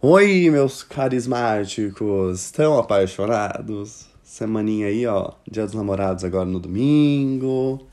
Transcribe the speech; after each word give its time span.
Oi, 0.00 0.48
meus 0.48 0.84
carismáticos! 0.84 2.44
Estão 2.44 2.78
apaixonados? 2.78 4.06
Semaninha 4.22 4.86
aí, 4.86 5.04
ó. 5.04 5.32
Dia 5.50 5.64
dos 5.64 5.74
namorados 5.74 6.22
agora 6.22 6.44
no 6.44 6.60
domingo. 6.60 7.84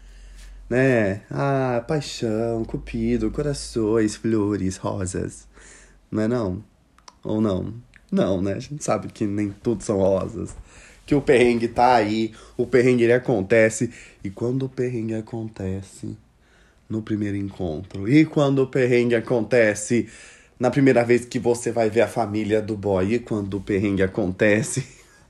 Né? 0.70 1.24
Ah, 1.32 1.84
paixão, 1.88 2.64
cupido, 2.64 3.32
corações, 3.32 4.16
flores, 4.16 4.78
rosas. 4.78 5.48
Não 6.12 6.22
é 6.22 6.28
não? 6.28 6.64
Ou 7.24 7.42
não? 7.42 7.74
Não, 8.12 8.40
né? 8.40 8.54
A 8.54 8.60
gente 8.60 8.84
sabe 8.84 9.08
que 9.08 9.26
nem 9.26 9.50
tudo 9.50 9.84
são 9.84 9.98
rosas. 9.98 10.56
Que 11.08 11.16
o 11.16 11.22
perrengue 11.22 11.68
tá 11.68 11.96
aí, 11.96 12.34
o 12.56 12.68
perrengue 12.68 13.06
ele 13.06 13.14
acontece. 13.14 13.92
E 14.24 14.30
quando 14.30 14.68
o 14.68 14.70
perrengue 14.70 15.16
acontece 15.16 16.16
no 16.88 17.02
primeiro 17.02 17.36
encontro? 17.36 18.08
E 18.08 18.26
quando 18.26 18.60
o 18.60 18.68
perrengue 18.68 19.16
acontece 19.16 20.08
na 20.60 20.72
primeira 20.72 21.04
vez 21.04 21.26
que 21.26 21.38
você 21.38 21.72
vai 21.72 21.90
ver 21.90 22.02
a 22.02 22.08
família 22.08 22.62
do 22.62 22.78
boy? 22.78 23.20
Quando 23.20 23.58
o 23.58 23.62
perrengue 23.62 24.04
acontece? 24.04 24.86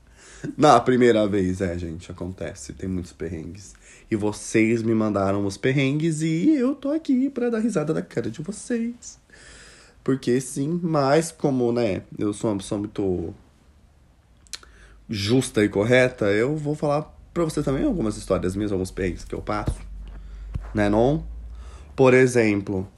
na 0.56 0.78
primeira 0.80 1.26
vez, 1.26 1.60
é, 1.60 1.76
gente, 1.78 2.10
acontece. 2.10 2.72
Tem 2.72 2.88
muitos 2.88 3.12
perrengues. 3.12 3.74
E 4.10 4.14
vocês 4.14 4.82
me 4.82 4.94
mandaram 4.94 5.44
os 5.44 5.56
perrengues 5.56 6.22
e 6.22 6.54
eu 6.54 6.74
tô 6.74 6.90
aqui 6.90 7.28
pra 7.28 7.50
dar 7.50 7.58
risada 7.58 7.92
da 7.92 8.02
cara 8.02 8.30
de 8.30 8.40
vocês. 8.40 9.18
Porque 10.04 10.40
sim, 10.40 10.78
mas 10.82 11.32
como, 11.32 11.72
né, 11.72 12.02
eu 12.16 12.32
sou 12.32 12.50
uma 12.50 12.58
pessoa 12.58 12.78
muito 12.78 13.34
justa 15.08 15.64
e 15.64 15.68
correta, 15.68 16.26
eu 16.26 16.56
vou 16.56 16.76
falar 16.76 17.02
pra 17.34 17.42
você 17.42 17.62
também 17.62 17.84
algumas 17.84 18.16
histórias 18.16 18.54
minhas, 18.54 18.70
alguns 18.70 18.92
perrengues 18.92 19.24
que 19.24 19.34
eu 19.34 19.42
passo. 19.42 19.80
Né, 20.72 20.88
não? 20.88 21.26
Por 21.96 22.14
exemplo, 22.14 22.88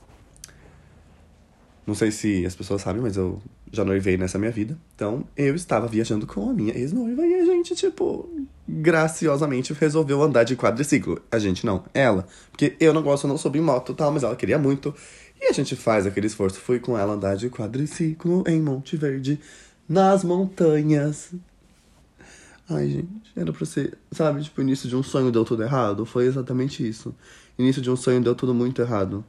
não 1.89 1.95
sei 1.95 2.11
se 2.11 2.45
as 2.45 2.55
pessoas 2.55 2.83
sabem, 2.83 3.01
mas 3.01 3.17
eu 3.17 3.41
já 3.73 3.83
noivei 3.83 4.19
nessa 4.19 4.39
minha 4.39 4.51
vida. 4.51 4.77
Então, 4.95 5.25
eu 5.35 5.55
estava 5.55 5.89
viajando 5.89 6.27
com 6.27 6.51
a 6.51 6.53
minha 6.53 6.77
ex-noiva 6.77 7.27
e 7.27 7.35
a 7.37 7.47
gente, 7.47 7.75
tipo, 7.75 8.29
graciosamente 8.69 9.73
resolveu 9.73 10.23
andar 10.23 10.45
de 10.45 10.55
quadriciclo. 10.55 11.19
A 11.33 11.39
gente 11.39 11.65
não, 11.65 11.83
ela. 11.95 12.27
Porque 12.51 12.77
eu 12.79 12.93
não 12.93 13.03
gosto, 13.03 13.25
eu 13.25 13.29
não 13.29 13.39
soube 13.39 13.59
em 13.59 13.63
moto 13.63 13.93
e 13.93 13.95
tal, 13.95 14.13
mas 14.13 14.23
ela 14.23 14.37
queria 14.37 14.59
muito. 14.59 14.95
E 15.41 15.47
a 15.47 15.53
gente 15.53 15.75
faz 15.75 16.07
aquele 16.07 16.27
esforço. 16.27 16.61
Fui 16.61 16.79
com 16.79 16.99
ela 16.99 17.15
andar 17.15 17.37
de 17.37 17.49
quadriciclo 17.49 18.45
em 18.47 18.61
Monte 18.61 18.95
Verde, 18.95 19.41
nas 19.89 20.23
montanhas. 20.23 21.33
Ai, 22.69 22.87
gente, 22.87 23.33
era 23.35 23.51
pra 23.51 23.65
ser, 23.65 23.97
sabe, 24.13 24.43
tipo, 24.43 24.61
início 24.61 24.91
de 24.91 24.95
um 24.95 25.03
sonho 25.03 25.33
deu 25.33 25.43
tudo 25.43 25.63
errado. 25.63 26.05
Foi 26.05 26.27
exatamente 26.27 26.87
isso. 26.87 27.15
Início 27.59 27.81
de 27.81 27.91
um 27.91 27.97
sonho 27.97 28.21
deu 28.21 28.35
tudo 28.35 28.53
muito 28.53 28.83
errado. 28.83 29.25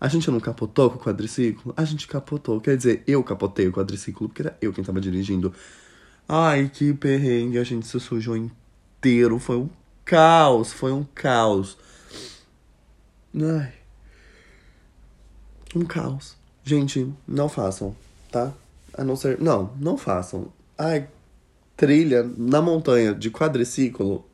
A 0.00 0.08
gente 0.08 0.30
não 0.30 0.40
capotou 0.40 0.90
com 0.90 0.96
o 0.96 1.00
quadriciclo? 1.00 1.72
A 1.76 1.84
gente 1.84 2.06
capotou. 2.06 2.60
Quer 2.60 2.76
dizer, 2.76 3.02
eu 3.06 3.22
capotei 3.24 3.66
o 3.66 3.72
quadriciclo, 3.72 4.28
porque 4.28 4.42
era 4.42 4.56
eu 4.60 4.72
quem 4.72 4.84
tava 4.84 5.00
dirigindo. 5.00 5.52
Ai, 6.28 6.70
que 6.72 6.92
perrengue. 6.92 7.58
A 7.58 7.64
gente 7.64 7.86
se 7.86 7.98
sujou 7.98 8.36
inteiro. 8.36 9.38
Foi 9.38 9.56
um 9.56 9.70
caos. 10.04 10.72
Foi 10.72 10.92
um 10.92 11.04
caos. 11.14 11.78
Ai. 13.34 13.72
Um 15.74 15.84
caos. 15.84 16.36
Gente, 16.62 17.12
não 17.26 17.48
façam, 17.48 17.96
tá? 18.30 18.52
A 18.92 19.04
não 19.04 19.16
ser. 19.16 19.40
Não, 19.40 19.72
não 19.78 19.96
façam. 19.96 20.52
Ai, 20.76 21.08
trilha 21.76 22.28
na 22.36 22.60
montanha 22.60 23.14
de 23.14 23.30
quadriciclo 23.30 24.26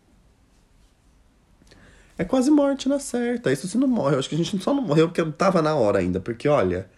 é 2.22 2.24
quase 2.24 2.50
morte 2.50 2.88
na 2.88 2.98
certa. 2.98 3.52
Isso 3.52 3.68
se 3.68 3.76
não 3.76 3.88
morre. 3.88 4.14
Eu 4.14 4.18
acho 4.18 4.28
que 4.28 4.34
a 4.34 4.38
gente 4.38 4.58
só 4.62 4.72
não 4.72 4.82
morreu 4.82 5.08
porque 5.08 5.22
não 5.22 5.32
tava 5.32 5.60
na 5.60 5.74
hora 5.74 5.98
ainda. 5.98 6.20
Porque, 6.20 6.48
olha. 6.48 6.88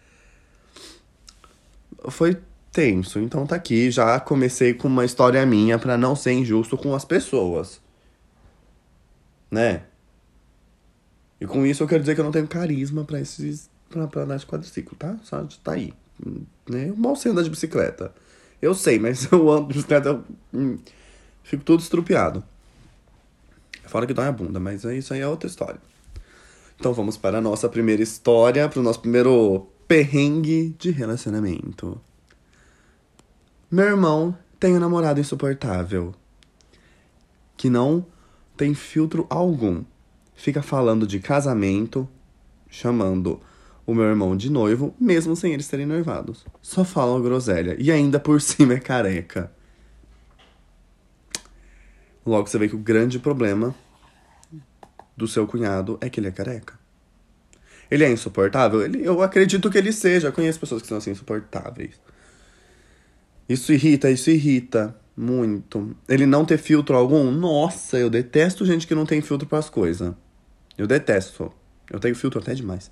Foi 2.09 2.37
tenso. 2.71 3.19
Então 3.19 3.47
tá 3.47 3.57
aqui. 3.57 3.91
Já 3.91 4.21
comecei 4.21 4.75
com 4.75 4.89
uma 4.89 5.05
história 5.05 5.45
minha 5.45 5.79
para 5.79 5.97
não 5.97 6.15
ser 6.15 6.33
injusto 6.33 6.77
com 6.77 6.95
as 6.95 7.05
pessoas. 7.05 7.81
Né? 9.51 9.83
E 11.41 11.47
com 11.47 11.65
isso 11.67 11.83
eu 11.83 11.89
quero 11.89 12.01
dizer 12.01 12.15
que 12.15 12.21
eu 12.21 12.25
não 12.25 12.33
tenho 12.33 12.47
carisma 12.47 13.05
para 13.05 13.21
esses. 13.21 13.71
pra, 13.89 14.07
pra 14.07 14.23
andar 14.23 14.37
de 14.37 14.47
quadriciclo, 14.47 14.97
tá? 14.97 15.17
Só 15.23 15.47
tá 15.63 15.73
aí. 15.73 15.93
Né? 16.69 16.91
Eu 16.91 16.97
mal 16.97 17.17
sei 17.17 17.33
andar 17.33 17.43
de 17.43 17.51
bicicleta. 17.51 18.13
Eu 18.61 18.75
sei, 18.75 18.99
mas 18.99 19.25
eu 19.33 19.51
ando 19.51 19.69
de 19.69 19.75
bicicleta. 19.75 20.09
Eu, 20.11 20.25
hum, 20.53 20.79
fico 21.43 21.65
todo 21.65 21.81
estrupiado. 21.81 22.45
Fora 23.87 24.07
que 24.07 24.15
dói 24.15 24.27
a 24.27 24.33
bunda, 24.33 24.59
mas 24.59 24.85
isso 24.85 25.15
aí 25.15 25.21
é 25.21 25.29
outra 25.29 25.49
história. 25.49 25.81
Então 26.79 26.93
vamos 26.93 27.17
para 27.17 27.39
a 27.39 27.41
nossa 27.41 27.69
primeira 27.69 28.03
história, 28.03 28.69
para 28.69 28.81
o 28.81 28.83
nosso 28.83 29.01
primeiro 29.01 29.69
perrengue 29.87 30.75
de 30.79 30.91
relacionamento. 30.91 32.01
Meu 33.71 33.87
irmão 33.87 34.37
tem 34.59 34.75
um 34.75 34.81
namorado 34.81 35.21
insuportável 35.21 36.15
que 37.57 37.71
não 37.71 38.05
tem 38.57 38.75
filtro 38.75 39.27
algum. 39.29 39.85
Fica 40.35 40.63
falando 40.63 41.07
de 41.07 41.21
casamento, 41.21 42.09
chamando 42.69 43.41
o 43.87 43.95
meu 43.95 44.05
irmão 44.05 44.37
de 44.37 44.51
noivo, 44.51 44.95
mesmo 44.99 45.37
sem 45.37 45.53
eles 45.53 45.69
terem 45.69 45.87
noivados. 45.87 46.45
Só 46.61 46.85
falam 46.85 47.23
groselha 47.23 47.77
e 47.79 47.91
ainda 47.91 48.19
por 48.19 48.41
cima 48.43 48.75
é 48.75 48.81
careca. 48.81 49.53
Logo 52.25 52.49
você 52.49 52.59
vê 52.59 52.69
que 52.69 52.75
o 52.75 52.79
grande 52.79 53.19
problema 53.19 53.75
do 55.17 55.29
seu 55.29 55.47
cunhado 55.47 55.99
é 56.01 56.09
que 56.09 56.19
ele 56.19 56.29
é 56.29 56.33
careca. 56.33 56.79
Ele 57.91 58.05
é 58.05 58.11
insuportável? 58.11 58.83
Ele, 58.83 59.07
eu 59.07 59.23
acredito 59.23 59.71
que 59.71 59.79
ele 59.79 59.93
seja. 59.93 60.29
Eu 60.29 60.33
conheço 60.33 60.59
pessoas 60.59 60.83
que 60.83 60.89
são 60.89 60.99
assim 60.99 61.11
insuportáveis. 61.11 62.01
Isso 63.49 63.73
irrita, 63.73 64.11
isso 64.11 64.31
irrita 64.31 64.97
muito. 65.17 65.95
Ele 66.09 66.27
não 66.27 66.45
ter 66.45 66.59
filtro 66.59 66.97
algum? 66.97 67.31
Nossa, 67.31 67.99
eu 67.99 68.09
detesto 68.09 68.65
gente 68.65 68.87
que 68.87 68.95
não 68.95 69.07
tem 69.07 69.21
filtro 69.21 69.47
para 69.47 69.59
as 69.59 69.69
coisas. 69.69 70.15
Eu 70.77 70.87
detesto. 70.87 71.53
Eu 71.91 72.01
tenho 72.01 72.17
filtro 72.17 72.41
até 72.41 72.55
demais. 72.55 72.91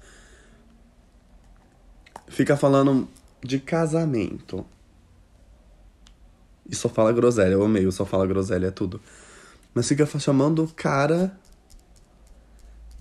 Fica 2.29 2.57
falando 2.57 3.09
de 3.43 3.59
casamento. 3.59 4.65
E 6.73 6.75
só 6.75 6.89
fala 6.89 7.13
groselha. 7.13 7.53
Eu 7.53 7.63
amei, 7.63 7.85
eu 7.85 7.93
só 7.93 8.07
fala 8.07 8.27
groselha, 8.27 8.69
é 8.69 8.71
tudo. 8.71 8.99
Mas 9.75 9.87
fica 9.87 10.07
chamando 10.19 10.65
o 10.65 10.69
cara 10.69 11.39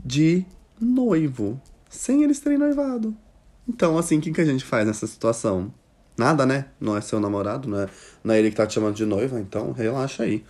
de 0.04 0.46
noivo, 0.80 1.60
sem 1.90 2.22
eles 2.24 2.42
terem 2.42 2.58
noivado. 2.58 3.16
Então, 3.68 3.98
assim, 3.98 4.18
o 4.18 4.22
que, 4.22 4.34
que 4.34 4.42
a 4.42 4.46
gente 4.46 4.66
faz 4.66 4.86
nessa 4.86 5.08
situação? 5.08 5.74
Nada, 6.18 6.46
né? 6.46 6.66
Não 6.80 6.98
é 6.98 7.02
seu 7.02 7.20
namorado, 7.20 7.70
não 7.70 7.80
é, 7.80 7.88
não 8.22 8.34
é 8.34 8.40
ele 8.40 8.50
que 8.50 8.58
tá 8.58 8.68
te 8.68 8.74
chamando 8.74 8.96
de 8.96 9.06
noiva, 9.06 9.40
então 9.40 9.72
relaxa 9.72 10.24
aí. 10.24 10.44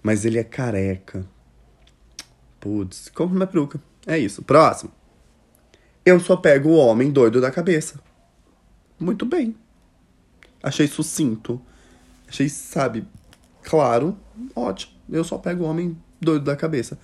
Mas 0.00 0.24
ele 0.24 0.38
é 0.38 0.44
careca. 0.44 1.26
Putz, 2.60 3.08
compra 3.08 3.34
uma 3.34 3.46
peruca. 3.46 3.80
É 4.06 4.16
isso. 4.16 4.42
Próximo. 4.42 4.92
Eu 6.04 6.20
só 6.20 6.36
pego 6.36 6.70
o 6.70 6.76
homem 6.76 7.10
doido 7.10 7.40
da 7.40 7.50
cabeça. 7.50 7.98
Muito 8.98 9.26
bem. 9.26 9.56
Achei 10.62 10.86
sucinto. 10.86 11.60
Achei, 12.32 12.48
sabe, 12.48 13.06
claro, 13.62 14.16
ótimo. 14.56 14.94
Eu 15.10 15.22
só 15.22 15.36
pego 15.36 15.64
homem 15.64 15.94
doido 16.18 16.46
da 16.46 16.56
cabeça. 16.56 16.98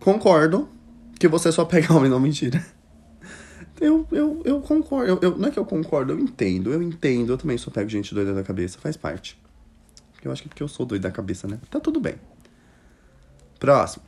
Concordo 0.00 0.68
que 1.16 1.28
você 1.28 1.52
só 1.52 1.64
pega 1.64 1.94
homem, 1.94 2.10
não 2.10 2.18
mentira. 2.18 2.64
Eu, 3.80 4.04
eu, 4.10 4.42
eu 4.44 4.60
concordo. 4.60 5.12
Eu, 5.12 5.18
eu, 5.22 5.38
não 5.38 5.48
é 5.48 5.52
que 5.52 5.58
eu 5.60 5.64
concordo, 5.64 6.12
eu 6.12 6.18
entendo. 6.18 6.72
Eu 6.72 6.82
entendo. 6.82 7.32
Eu 7.32 7.38
também 7.38 7.56
só 7.56 7.70
pego 7.70 7.88
gente 7.88 8.12
doida 8.12 8.34
da 8.34 8.42
cabeça. 8.42 8.80
Faz 8.80 8.96
parte. 8.96 9.40
Eu 10.24 10.32
acho 10.32 10.42
que 10.42 10.48
é 10.48 10.50
porque 10.50 10.62
eu 10.62 10.68
sou 10.68 10.84
doido 10.84 11.02
da 11.02 11.10
cabeça, 11.12 11.46
né? 11.46 11.60
Tá 11.70 11.78
tudo 11.78 12.00
bem. 12.00 12.16
Próximo. 13.60 14.04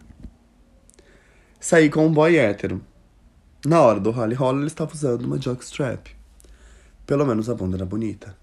Saí 1.60 1.88
com 1.88 2.04
um 2.04 2.12
boy 2.12 2.36
hétero. 2.36 2.82
Na 3.64 3.80
hora 3.80 4.00
do 4.00 4.10
Holly 4.10 4.34
Holly, 4.34 4.58
ele 4.58 4.66
estava 4.66 4.92
usando 4.92 5.26
uma 5.26 5.40
jockstrap. 5.40 6.08
Pelo 7.06 7.24
menos 7.24 7.48
a 7.48 7.54
bunda 7.54 7.76
era 7.76 7.86
bonita. 7.86 8.36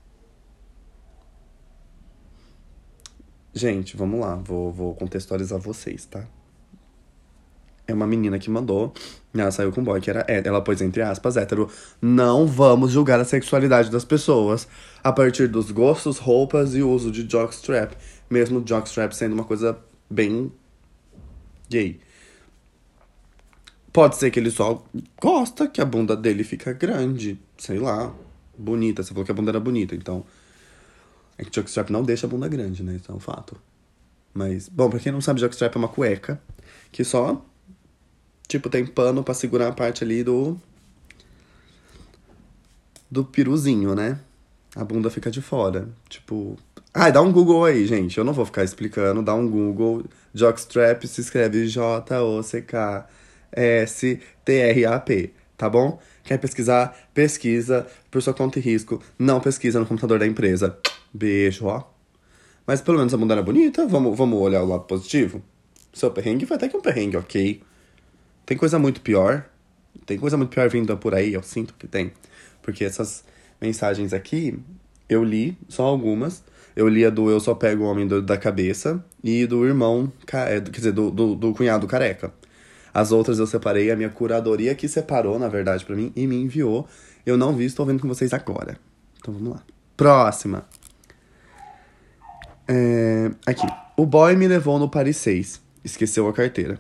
Gente, 3.56 3.98
vamos 3.98 4.19
lá. 4.19 4.36
Vou, 4.36 4.72
vou 4.72 4.94
contextualizar 4.94 5.57
vocês, 5.57 6.06
tá? 6.06 6.28
é 7.88 7.94
uma 7.94 8.07
menina 8.07 8.40
que 8.40 8.50
mandou. 8.50 8.94
Ela 9.34 9.52
saiu 9.52 9.72
com 9.72 9.81
um 9.81 9.84
boy 9.84 10.00
que 10.00 10.10
era 10.10 10.25
ela 10.28 10.62
pôs 10.62 10.81
entre 10.81 11.02
aspas 11.02 11.38
hétero. 11.38 11.69
Não 12.02 12.48
vamos 12.48 12.92
julgar 12.92 13.19
a 13.19 13.25
sexualidade 13.25 13.92
das 13.92 14.06
pessoas 14.06 14.68
a 15.04 15.12
partir 15.12 15.48
dos 15.48 15.72
gostos, 15.72 16.18
roupas 16.18 16.74
e 16.74 16.81
uso 16.81 17.12
de 17.12 17.30
jockstrap. 17.30 17.94
Mesmo 18.30 18.63
jockstrap 18.66 19.12
sendo 19.13 19.34
uma 19.34 19.44
coisa 19.44 19.78
bem 20.10 20.52
gay. 21.69 22.00
Pode 23.92 24.18
ser 24.18 24.31
que 24.31 24.40
ele 24.40 24.52
só 24.52 24.84
gosta 25.22 25.68
que 25.68 25.80
a 25.80 25.86
bunda 25.86 26.16
dele 26.16 26.44
fica 26.44 26.74
grande. 26.74 27.40
Sei 27.57 27.78
lá. 27.78 28.13
Bonita. 28.57 29.04
Você 29.04 29.10
falou 29.10 29.25
que 29.25 29.31
a 29.31 29.36
bunda 29.36 29.52
era 29.52 29.60
bonita, 29.60 29.96
então. 29.96 30.25
É 31.38 31.44
que 31.44 31.54
jockstrap 31.54 31.90
não 31.90 32.04
deixa 32.04 32.28
a 32.28 32.30
bunda 32.30 32.48
grande, 32.48 32.84
né? 32.84 32.96
Isso 32.96 33.12
é 33.12 33.16
um 33.16 33.20
fato. 33.20 33.56
Mas, 34.34 34.70
bom, 34.70 34.90
pra 34.90 35.00
quem 35.00 35.12
não 35.12 35.22
sabe, 35.22 35.40
jockstrap 35.40 35.76
é 35.76 35.80
uma 35.80 35.88
cueca 35.88 36.42
que 36.92 37.04
só 37.04 37.42
Tipo, 38.48 38.70
tem 38.70 38.86
pano 38.86 39.24
para 39.24 39.34
segurar 39.34 39.70
a 39.70 39.72
parte 39.72 40.04
ali 40.04 40.24
do. 40.24 40.56
do 43.10 43.26
piruzinho, 43.26 43.96
né? 43.96 44.20
A 44.76 44.84
bunda 44.84 45.10
fica 45.10 45.32
de 45.32 45.42
fora. 45.42 45.90
Tipo. 46.10 46.58
Ah, 46.94 47.10
dá 47.10 47.22
um 47.22 47.32
Google 47.32 47.66
aí, 47.66 47.86
gente. 47.86 48.18
Eu 48.18 48.24
não 48.24 48.34
vou 48.34 48.46
ficar 48.46 48.64
explicando. 48.64 49.22
Dá 49.24 49.34
um 49.34 49.50
Google. 49.50 50.06
Jockstrap 50.34 51.04
se 51.06 51.22
escreve 51.22 51.68
J-O-C-K-S-T-R-A-P. 51.68 52.94
Tá 55.58 55.70
bom? 55.70 56.00
Quer 56.24 56.38
pesquisar? 56.38 56.96
Pesquisa 57.14 57.88
por 58.12 58.22
sua 58.22 58.34
conta 58.34 58.60
e 58.60 58.62
risco. 58.62 59.02
Não 59.18 59.40
pesquisa 59.40 59.80
no 59.80 59.86
computador 59.86 60.20
da 60.20 60.28
empresa. 60.28 60.78
Beijo, 61.16 61.68
ó. 61.68 61.84
Mas 62.68 62.82
pelo 62.82 62.98
menos 62.98 63.14
a 63.14 63.18
bunda 63.18 63.36
é 63.36 63.42
bonita. 63.42 63.88
Vamos, 63.88 64.18
vamos 64.18 64.40
olhar 64.42 64.62
o 64.64 64.68
lado 64.68 64.84
positivo? 64.84 65.42
Seu 65.94 66.12
perrengue 66.12 66.46
foi 66.46 66.58
até 66.58 66.68
que 66.68 66.76
um 66.76 66.82
perrengue, 66.82 67.16
ok. 67.16 67.62
Tem 68.46 68.58
coisa 68.58 68.78
muito 68.78 69.00
pior. 69.00 69.46
Tem 70.06 70.18
coisa 70.18 70.36
muito 70.36 70.50
pior 70.50 70.70
vindo 70.70 70.96
por 70.98 71.16
aí, 71.16 71.34
eu 71.34 71.42
sinto 71.42 71.74
que 71.76 71.88
tem. 71.88 72.12
Porque 72.62 72.84
essas 72.84 73.24
mensagens 73.62 74.12
aqui, 74.12 74.60
eu 75.08 75.24
li 75.24 75.58
só 75.70 75.84
algumas. 75.84 76.44
Eu 76.76 76.90
li 76.90 77.06
a 77.06 77.10
do 77.10 77.30
Eu 77.30 77.40
Só 77.40 77.56
Pego 77.56 77.86
o 77.86 77.88
Homem 77.88 78.06
da 78.06 78.38
Cabeça 78.38 79.02
e 79.24 79.48
do 79.48 79.66
irmão, 79.66 80.12
é, 80.34 80.60
quer 80.60 80.70
dizer, 80.70 80.92
do, 80.92 81.10
do, 81.10 81.34
do 81.34 81.54
cunhado 81.54 81.88
careca. 81.88 82.34
As 82.94 83.14
outras 83.14 83.40
eu 83.40 83.48
separei, 83.48 83.90
a 83.90 83.96
minha 83.96 84.10
curadoria 84.10 84.76
que 84.76 84.90
separou, 84.90 85.40
na 85.40 85.48
verdade, 85.48 85.86
para 85.86 85.96
mim 85.96 86.12
e 86.14 86.28
me 86.28 86.36
enviou. 86.36 86.86
Eu 87.26 87.38
não 87.38 87.56
vi, 87.56 87.64
estou 87.64 87.86
vendo 87.86 88.02
com 88.02 88.10
vocês 88.10 88.34
agora. 88.34 88.78
Então 89.18 89.34
vamos 89.34 89.54
lá. 89.54 89.64
Próxima. 89.96 90.66
É, 92.68 93.32
aqui. 93.46 93.66
O 93.98 94.06
boy 94.06 94.36
me 94.36 94.48
levou 94.48 94.78
no 94.80 94.90
Paris 94.90 95.18
6. 95.18 95.62
Esqueceu 95.84 96.28
a 96.28 96.34
carteira. 96.34 96.80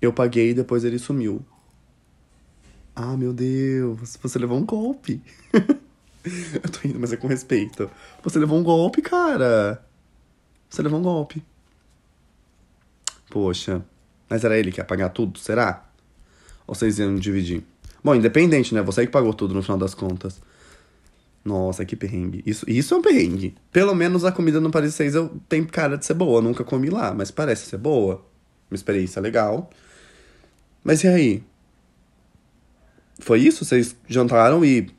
Eu 0.00 0.12
paguei 0.12 0.50
e 0.50 0.54
depois 0.54 0.84
ele 0.84 0.98
sumiu. 0.98 1.44
Ah, 2.94 3.16
meu 3.16 3.32
Deus, 3.32 4.16
você 4.22 4.38
levou 4.38 4.58
um 4.58 4.64
golpe. 4.64 5.22
eu 5.52 6.70
tô 6.70 6.88
indo, 6.88 6.98
mas 6.98 7.12
é 7.12 7.16
com 7.16 7.26
respeito. 7.26 7.90
Você 8.22 8.38
levou 8.38 8.58
um 8.58 8.62
golpe, 8.62 9.02
cara. 9.02 9.84
Você 10.68 10.82
levou 10.82 11.00
um 11.00 11.02
golpe. 11.02 11.42
Poxa, 13.28 13.84
mas 14.28 14.44
era 14.44 14.58
ele 14.58 14.72
que 14.72 14.80
ia 14.80 14.84
pagar 14.84 15.10
tudo, 15.10 15.38
será? 15.38 15.84
Ou 16.66 16.74
vocês 16.74 16.98
iam 16.98 17.14
dividir? 17.16 17.62
Bom, 18.02 18.14
independente, 18.14 18.74
né? 18.74 18.82
Você 18.82 19.06
que 19.06 19.12
pagou 19.12 19.34
tudo 19.34 19.54
no 19.54 19.62
final 19.62 19.78
das 19.78 19.94
contas. 19.94 20.40
Nossa, 21.44 21.84
que 21.84 21.96
perrengue. 21.96 22.42
Isso, 22.44 22.64
isso 22.68 22.94
é 22.94 22.96
um 22.96 23.02
perrengue. 23.02 23.54
Pelo 23.72 23.94
menos 23.94 24.24
a 24.24 24.32
comida 24.32 24.60
no 24.60 24.70
Paris 24.70 24.94
6 24.94 25.14
eu 25.14 25.40
tenho 25.48 25.66
cara 25.66 25.96
de 25.96 26.04
ser 26.04 26.14
boa. 26.14 26.38
Eu 26.38 26.42
nunca 26.42 26.64
comi 26.64 26.90
lá, 26.90 27.14
mas 27.14 27.30
parece 27.30 27.66
ser 27.66 27.78
boa. 27.78 28.24
Uma 28.70 28.74
experiência 28.74 29.20
legal. 29.20 29.70
Mas 30.84 31.02
e 31.02 31.08
aí? 31.08 31.42
Foi 33.18 33.40
isso? 33.40 33.64
Vocês 33.64 33.96
jantaram 34.06 34.64
e 34.64 34.90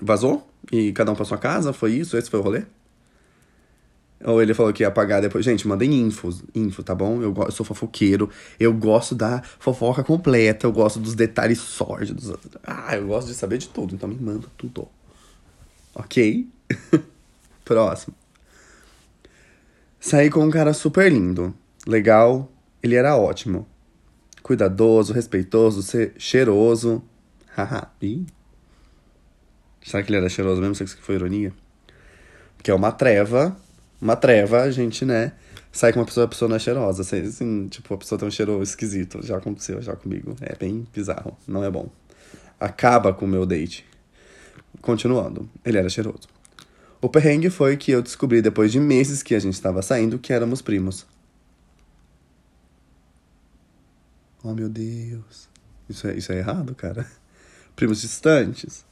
vazou? 0.00 0.48
E 0.70 0.92
cada 0.92 1.12
um 1.12 1.14
pra 1.14 1.24
sua 1.24 1.38
casa? 1.38 1.72
Foi 1.72 1.92
isso? 1.92 2.16
Esse 2.16 2.30
foi 2.30 2.40
o 2.40 2.42
rolê? 2.42 2.64
Ou 4.24 4.40
ele 4.40 4.54
falou 4.54 4.72
que 4.72 4.82
ia 4.82 4.90
pagar 4.90 5.20
depois. 5.20 5.44
Gente, 5.44 5.66
mandem 5.66 5.92
infos, 5.92 6.44
info, 6.54 6.82
tá 6.82 6.94
bom? 6.94 7.20
Eu, 7.20 7.34
eu 7.36 7.50
sou 7.50 7.66
fofoqueiro, 7.66 8.30
eu 8.58 8.72
gosto 8.72 9.14
da 9.14 9.42
fofoca 9.42 10.04
completa, 10.04 10.66
eu 10.66 10.72
gosto 10.72 11.00
dos 11.00 11.14
detalhes 11.14 11.58
sórdidos. 11.58 12.32
Ah, 12.62 12.96
eu 12.96 13.06
gosto 13.06 13.28
de 13.28 13.34
saber 13.34 13.58
de 13.58 13.68
tudo, 13.68 13.94
então 13.94 14.08
me 14.08 14.14
manda 14.14 14.46
tudo. 14.56 14.88
Ok? 15.94 16.48
Próximo. 17.64 18.14
Saí 20.00 20.30
com 20.30 20.44
um 20.44 20.50
cara 20.50 20.74
super 20.74 21.12
lindo, 21.12 21.54
legal, 21.86 22.50
ele 22.82 22.96
era 22.96 23.16
ótimo. 23.16 23.66
Cuidadoso, 24.42 25.12
respeitoso, 25.12 25.82
cheiroso. 26.18 27.02
Haha. 27.56 27.88
Será 29.84 30.02
que 30.02 30.10
ele 30.10 30.16
era 30.16 30.28
cheiroso 30.28 30.60
mesmo? 30.60 30.74
Sei 30.74 30.86
que 30.86 31.02
foi 31.02 31.14
ironia. 31.14 31.52
Porque 32.56 32.70
é 32.70 32.74
uma 32.74 32.90
treva. 32.90 33.56
Uma 34.00 34.16
treva, 34.16 34.62
a 34.62 34.70
gente, 34.70 35.04
né? 35.04 35.32
Sai 35.70 35.92
com 35.92 36.00
uma 36.00 36.06
pessoa, 36.06 36.26
a 36.26 36.28
pessoa 36.28 36.48
não 36.48 36.56
é 36.56 36.58
cheirosa. 36.58 37.02
Assim, 37.02 37.68
tipo, 37.68 37.94
a 37.94 37.98
pessoa 37.98 38.18
tem 38.18 38.26
um 38.26 38.30
cheiro 38.30 38.62
esquisito. 38.62 39.24
Já 39.24 39.36
aconteceu, 39.36 39.80
já 39.80 39.94
comigo. 39.94 40.36
É 40.40 40.56
bem 40.56 40.86
bizarro. 40.92 41.36
Não 41.46 41.62
é 41.62 41.70
bom. 41.70 41.88
Acaba 42.58 43.12
com 43.12 43.24
o 43.24 43.28
meu 43.28 43.46
date. 43.46 43.84
Continuando. 44.82 45.48
Ele 45.64 45.78
era 45.78 45.88
cheiroso. 45.88 46.28
O 47.00 47.08
perrengue 47.08 47.48
foi 47.48 47.76
que 47.76 47.90
eu 47.90 48.02
descobri 48.02 48.42
depois 48.42 48.70
de 48.70 48.78
meses 48.78 49.22
que 49.22 49.34
a 49.34 49.38
gente 49.38 49.54
estava 49.54 49.80
saindo 49.80 50.18
que 50.18 50.32
éramos 50.32 50.60
primos. 50.60 51.06
Oh, 54.44 54.52
meu 54.52 54.68
Deus. 54.68 55.48
Isso 55.88 56.06
é, 56.06 56.16
isso 56.16 56.32
é 56.32 56.38
errado, 56.38 56.74
cara. 56.74 57.06
Primos 57.74 58.00
distantes. 58.00 58.84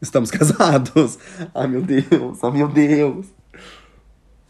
Estamos 0.00 0.30
casados. 0.32 1.18
Ai, 1.54 1.68
meu 1.68 1.82
Deus. 1.82 2.42
Ai, 2.42 2.50
meu 2.50 2.68
Deus. 2.68 3.26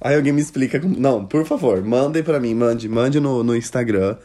Aí 0.00 0.14
alguém 0.14 0.32
me 0.32 0.40
explica. 0.40 0.80
Como... 0.80 0.98
Não, 0.98 1.26
por 1.26 1.44
favor, 1.44 1.82
mandem 1.82 2.22
para 2.22 2.38
mim. 2.38 2.54
Mande, 2.54 2.88
mande 2.88 3.18
no, 3.18 3.42
no 3.42 3.56
Instagram 3.56 4.16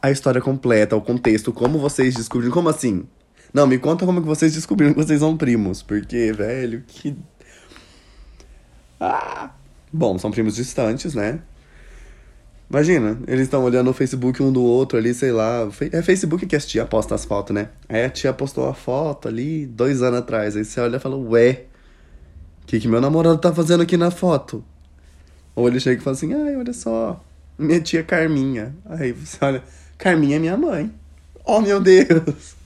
a 0.00 0.10
história 0.10 0.40
completa, 0.40 0.96
o 0.96 1.02
contexto, 1.02 1.52
como 1.52 1.78
vocês 1.78 2.14
descobriram. 2.14 2.54
Como 2.54 2.68
assim? 2.68 3.06
Não, 3.52 3.66
me 3.66 3.78
conta 3.78 4.04
como 4.04 4.20
que 4.20 4.26
vocês 4.26 4.54
descobriram 4.54 4.92
que 4.94 5.02
vocês 5.02 5.20
são 5.20 5.36
primos. 5.36 5.82
Porque, 5.82 6.32
velho, 6.32 6.82
que. 6.86 7.16
Ah! 9.00 9.50
Bom, 9.92 10.18
são 10.18 10.30
primos 10.30 10.54
distantes, 10.54 11.14
né? 11.14 11.40
Imagina, 12.70 13.18
eles 13.26 13.44
estão 13.44 13.64
olhando 13.64 13.88
o 13.88 13.94
Facebook 13.94 14.42
um 14.42 14.52
do 14.52 14.62
outro 14.62 14.98
ali, 14.98 15.14
sei 15.14 15.32
lá. 15.32 15.66
É 15.90 16.02
Facebook 16.02 16.46
que 16.46 16.54
a 16.54 16.60
tia 16.60 16.84
posta 16.84 17.14
as 17.14 17.24
fotos, 17.24 17.54
né? 17.54 17.70
Aí 17.88 18.04
a 18.04 18.10
tia 18.10 18.32
postou 18.32 18.68
a 18.68 18.74
foto 18.74 19.26
ali 19.28 19.64
dois 19.64 20.02
anos 20.02 20.18
atrás. 20.18 20.54
Aí 20.54 20.64
você 20.64 20.78
olha 20.80 20.96
e 20.96 21.00
fala, 21.00 21.16
ué, 21.16 21.64
o 22.62 22.66
que, 22.66 22.78
que 22.78 22.86
meu 22.86 23.00
namorado 23.00 23.38
tá 23.38 23.54
fazendo 23.54 23.82
aqui 23.82 23.96
na 23.96 24.10
foto? 24.10 24.62
Ou 25.56 25.66
ele 25.66 25.80
chega 25.80 25.98
e 25.98 26.04
fala 26.04 26.14
assim, 26.14 26.34
ai, 26.34 26.56
olha 26.56 26.74
só, 26.74 27.24
minha 27.58 27.80
tia 27.80 28.02
Carminha. 28.02 28.76
Aí 28.84 29.12
você 29.12 29.38
olha, 29.42 29.62
Carminha 29.96 30.36
é 30.36 30.38
minha 30.38 30.56
mãe. 30.56 30.92
Oh, 31.46 31.62
meu 31.62 31.80
Deus! 31.80 32.57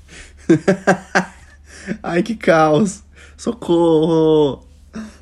ai, 2.03 2.23
que 2.23 2.35
caos! 2.35 3.03
Socorro! 3.37 4.67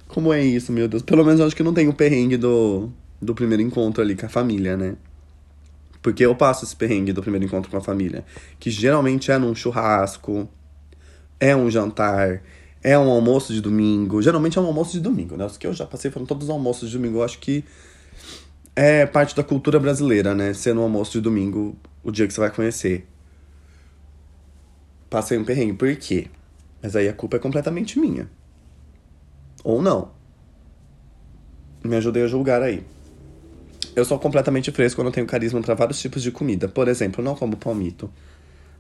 Como 0.09 0.33
é 0.33 0.43
isso, 0.43 0.73
meu 0.73 0.89
Deus? 0.89 1.03
Pelo 1.03 1.25
menos 1.25 1.41
eu 1.41 1.47
acho 1.47 1.57
que 1.57 1.63
não 1.63 1.73
tem 1.73 1.89
o 1.89 1.95
perrengue 1.95 2.37
do 2.37 2.91
do 3.21 3.35
primeiro 3.35 3.63
encontro 3.63 4.03
ali 4.03 4.17
com 4.17 4.27
a 4.27 4.29
família, 4.29 4.77
né? 4.77 4.97
Porque 6.03 6.25
eu 6.25 6.35
passo 6.35 6.65
esse 6.65 6.75
perrengue 6.75 7.13
do 7.13 7.21
primeiro 7.21 7.45
encontro 7.45 7.71
com 7.71 7.77
a 7.77 7.81
família, 7.81 8.25
que 8.59 8.71
geralmente 8.71 9.31
é 9.31 9.37
num 9.37 9.55
churrasco, 9.55 10.49
é 11.39 11.55
um 11.55 11.71
jantar, 11.71 12.43
é 12.83 12.99
um 12.99 13.11
almoço 13.11 13.53
de 13.53 13.61
domingo. 13.61 14.23
Geralmente 14.23 14.57
é 14.57 14.61
um 14.61 14.67
almoço 14.67 14.93
de 14.93 15.01
domingo, 15.01 15.37
né? 15.37 15.45
Os 15.45 15.59
que 15.59 15.67
eu 15.67 15.75
já 15.75 15.85
passei 15.85 16.11
foram 16.11 16.25
todos 16.25 16.45
os 16.45 16.51
almoços 16.51 16.89
de 16.89 16.97
domingo. 16.97 17.19
Eu 17.19 17.25
acho 17.25 17.39
que 17.39 17.65
é 18.75 19.05
parte 19.05 19.37
da 19.37 19.45
cultura 19.45 19.79
brasileira, 19.79 20.35
né? 20.35 20.55
Ser 20.55 20.75
no 20.75 20.83
almoço 20.83 21.13
de 21.13 21.21
domingo 21.21 21.77
o 22.03 22.11
dia 22.11 22.27
que 22.27 22.33
você 22.33 22.41
vai 22.41 22.51
conhecer. 22.51 23.07
Passei 25.11 25.37
um 25.37 25.45
perrengue. 25.45 25.75
Por 25.75 25.95
quê? 25.97 26.29
Mas 26.81 26.95
aí 26.97 27.09
a 27.09 27.13
culpa 27.13 27.37
é 27.37 27.41
completamente 27.41 27.99
minha. 27.99 28.31
Ou 29.65 29.83
não. 29.83 30.13
Me 31.85 31.97
ajudei 31.97 32.23
a 32.23 32.27
julgar 32.27 32.63
aí. 32.63 32.85
Eu 33.97 34.05
sou 34.05 34.19
completamente 34.19 34.71
fresco 34.71 35.03
quando 35.03 35.13
tenho 35.13 35.27
carisma 35.27 35.61
para 35.61 35.75
vários 35.75 36.01
tipos 36.01 36.23
de 36.23 36.31
comida. 36.31 36.69
Por 36.69 36.87
exemplo, 36.87 37.23
não 37.23 37.35
como 37.35 37.57
palmito. 37.57 38.11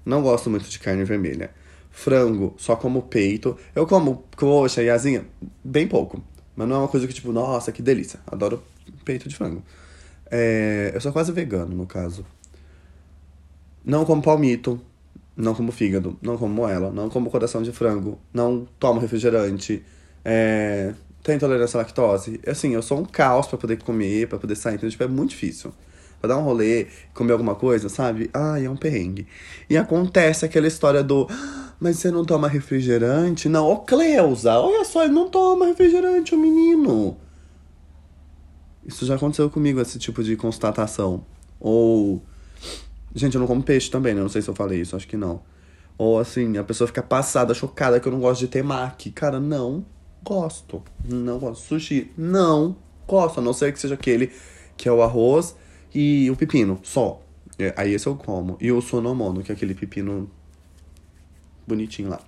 Não 0.06 0.22
gosto 0.22 0.48
muito 0.48 0.68
de 0.70 0.78
carne 0.78 1.04
vermelha. 1.04 1.50
Frango, 1.90 2.54
só 2.56 2.76
como 2.76 3.02
peito. 3.02 3.58
Eu 3.74 3.86
como 3.86 4.24
coxa 4.36 4.82
e 4.82 4.88
asinha, 4.88 5.26
bem 5.64 5.88
pouco. 5.88 6.22
Mas 6.54 6.68
não 6.68 6.76
é 6.76 6.78
uma 6.80 6.88
coisa 6.88 7.06
que, 7.06 7.12
tipo, 7.12 7.32
nossa, 7.32 7.72
que 7.72 7.82
delícia. 7.82 8.20
Adoro 8.26 8.62
peito 9.04 9.28
de 9.28 9.34
frango. 9.34 9.62
É, 10.30 10.92
eu 10.94 11.00
sou 11.00 11.12
quase 11.12 11.32
vegano, 11.32 11.74
no 11.74 11.86
caso. 11.86 12.24
Não 13.84 14.04
como 14.04 14.22
palmito. 14.22 14.80
Não 15.36 15.54
como 15.54 15.72
fígado. 15.72 16.18
Não 16.20 16.36
como 16.36 16.54
moela. 16.54 16.90
Não 16.90 17.08
como 17.08 17.30
coração 17.30 17.62
de 17.62 17.72
frango. 17.72 18.18
Não 18.32 18.66
tomo 18.78 19.00
refrigerante. 19.00 19.82
É, 20.24 20.94
tem 21.22 21.36
intolerância 21.36 21.78
à 21.78 21.82
lactose. 21.82 22.40
Assim, 22.46 22.74
eu 22.74 22.82
sou 22.82 22.98
um 22.98 23.04
caos 23.04 23.46
para 23.46 23.58
poder 23.58 23.82
comer, 23.82 24.28
para 24.28 24.38
poder 24.38 24.56
sair, 24.56 24.76
então, 24.76 24.88
tipo, 24.88 25.02
é 25.02 25.08
muito 25.08 25.30
difícil. 25.30 25.72
Pra 26.20 26.28
dar 26.28 26.38
um 26.38 26.42
rolê, 26.42 26.86
comer 27.14 27.32
alguma 27.32 27.54
coisa, 27.54 27.88
sabe? 27.88 28.30
Ai, 28.32 28.66
é 28.66 28.70
um 28.70 28.76
perrengue. 28.76 29.26
E 29.68 29.76
acontece 29.76 30.44
aquela 30.44 30.66
história 30.66 31.02
do. 31.02 31.26
Mas 31.78 31.98
você 31.98 32.10
não 32.10 32.24
toma 32.26 32.46
refrigerante? 32.46 33.48
Não, 33.48 33.66
ô 33.66 33.78
Cleusa, 33.78 34.58
olha 34.58 34.84
só, 34.84 35.02
ele 35.02 35.14
não 35.14 35.30
toma 35.30 35.66
refrigerante, 35.66 36.34
o 36.34 36.38
menino. 36.38 37.16
Isso 38.84 39.06
já 39.06 39.14
aconteceu 39.14 39.48
comigo, 39.48 39.80
esse 39.80 39.98
tipo 39.98 40.22
de 40.22 40.36
constatação. 40.36 41.24
Ou. 41.58 42.22
Gente, 43.14 43.34
eu 43.34 43.40
não 43.40 43.46
como 43.46 43.62
peixe 43.62 43.90
também, 43.90 44.14
né? 44.14 44.20
Não 44.20 44.28
sei 44.28 44.42
se 44.42 44.48
eu 44.48 44.54
falei 44.54 44.80
isso, 44.80 44.96
acho 44.96 45.08
que 45.08 45.16
não. 45.16 45.42
Ou 45.98 46.18
assim, 46.18 46.56
a 46.56 46.64
pessoa 46.64 46.86
fica 46.86 47.02
passada, 47.02 47.52
chocada 47.52 48.00
que 48.00 48.08
eu 48.08 48.12
não 48.12 48.20
gosto 48.20 48.40
de 48.40 48.48
temaki. 48.48 49.10
Cara, 49.10 49.38
não 49.40 49.84
Gosto. 50.22 50.82
Não 51.04 51.38
gosto. 51.38 51.62
Sushi, 51.62 52.10
não 52.16 52.76
gosto. 53.06 53.40
A 53.40 53.42
não 53.42 53.52
ser 53.52 53.72
que 53.72 53.78
seja 53.78 53.94
aquele 53.94 54.30
que 54.76 54.88
é 54.88 54.92
o 54.92 55.02
arroz 55.02 55.56
e 55.94 56.30
o 56.30 56.36
pepino, 56.36 56.78
só. 56.82 57.22
É, 57.58 57.74
aí 57.76 57.92
esse 57.92 58.06
eu 58.06 58.14
como. 58.16 58.56
E 58.60 58.70
o 58.70 58.80
sonomono, 58.80 59.42
que 59.42 59.50
é 59.50 59.54
aquele 59.54 59.74
pepino 59.74 60.30
bonitinho 61.66 62.10
lá. 62.10 62.20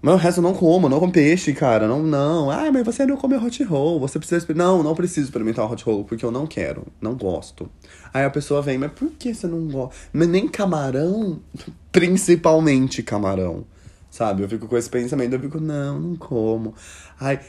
Mas 0.00 0.14
o 0.14 0.16
resto 0.16 0.38
eu 0.38 0.42
não 0.42 0.54
como, 0.54 0.88
não 0.88 1.00
como 1.00 1.10
peixe, 1.10 1.52
cara. 1.52 1.88
Não, 1.88 2.00
não. 2.02 2.50
Ah, 2.50 2.70
mas 2.72 2.84
você 2.84 3.04
não 3.04 3.16
come 3.16 3.36
hot 3.36 3.64
roll. 3.64 3.98
Você 4.00 4.18
precisa. 4.18 4.46
Não, 4.54 4.82
não 4.82 4.94
preciso 4.94 5.26
experimentar 5.26 5.66
o 5.66 5.72
hot 5.72 5.84
roll, 5.84 6.04
porque 6.04 6.24
eu 6.24 6.30
não 6.30 6.46
quero. 6.46 6.86
Não 7.00 7.14
gosto. 7.14 7.68
Aí 8.14 8.24
a 8.24 8.30
pessoa 8.30 8.62
vem, 8.62 8.78
mas 8.78 8.92
por 8.92 9.10
que 9.10 9.34
você 9.34 9.46
não 9.46 9.66
gosta? 9.66 9.94
Mas 10.12 10.28
nem 10.28 10.46
camarão, 10.46 11.40
principalmente 11.90 13.02
camarão. 13.02 13.64
Sabe? 14.10 14.42
Eu 14.42 14.48
fico 14.48 14.66
com 14.66 14.76
esse 14.76 14.88
pensamento, 14.88 15.34
eu 15.34 15.40
fico, 15.40 15.60
não, 15.60 15.98
não 15.98 16.16
como. 16.16 16.74
Ai, 17.20 17.40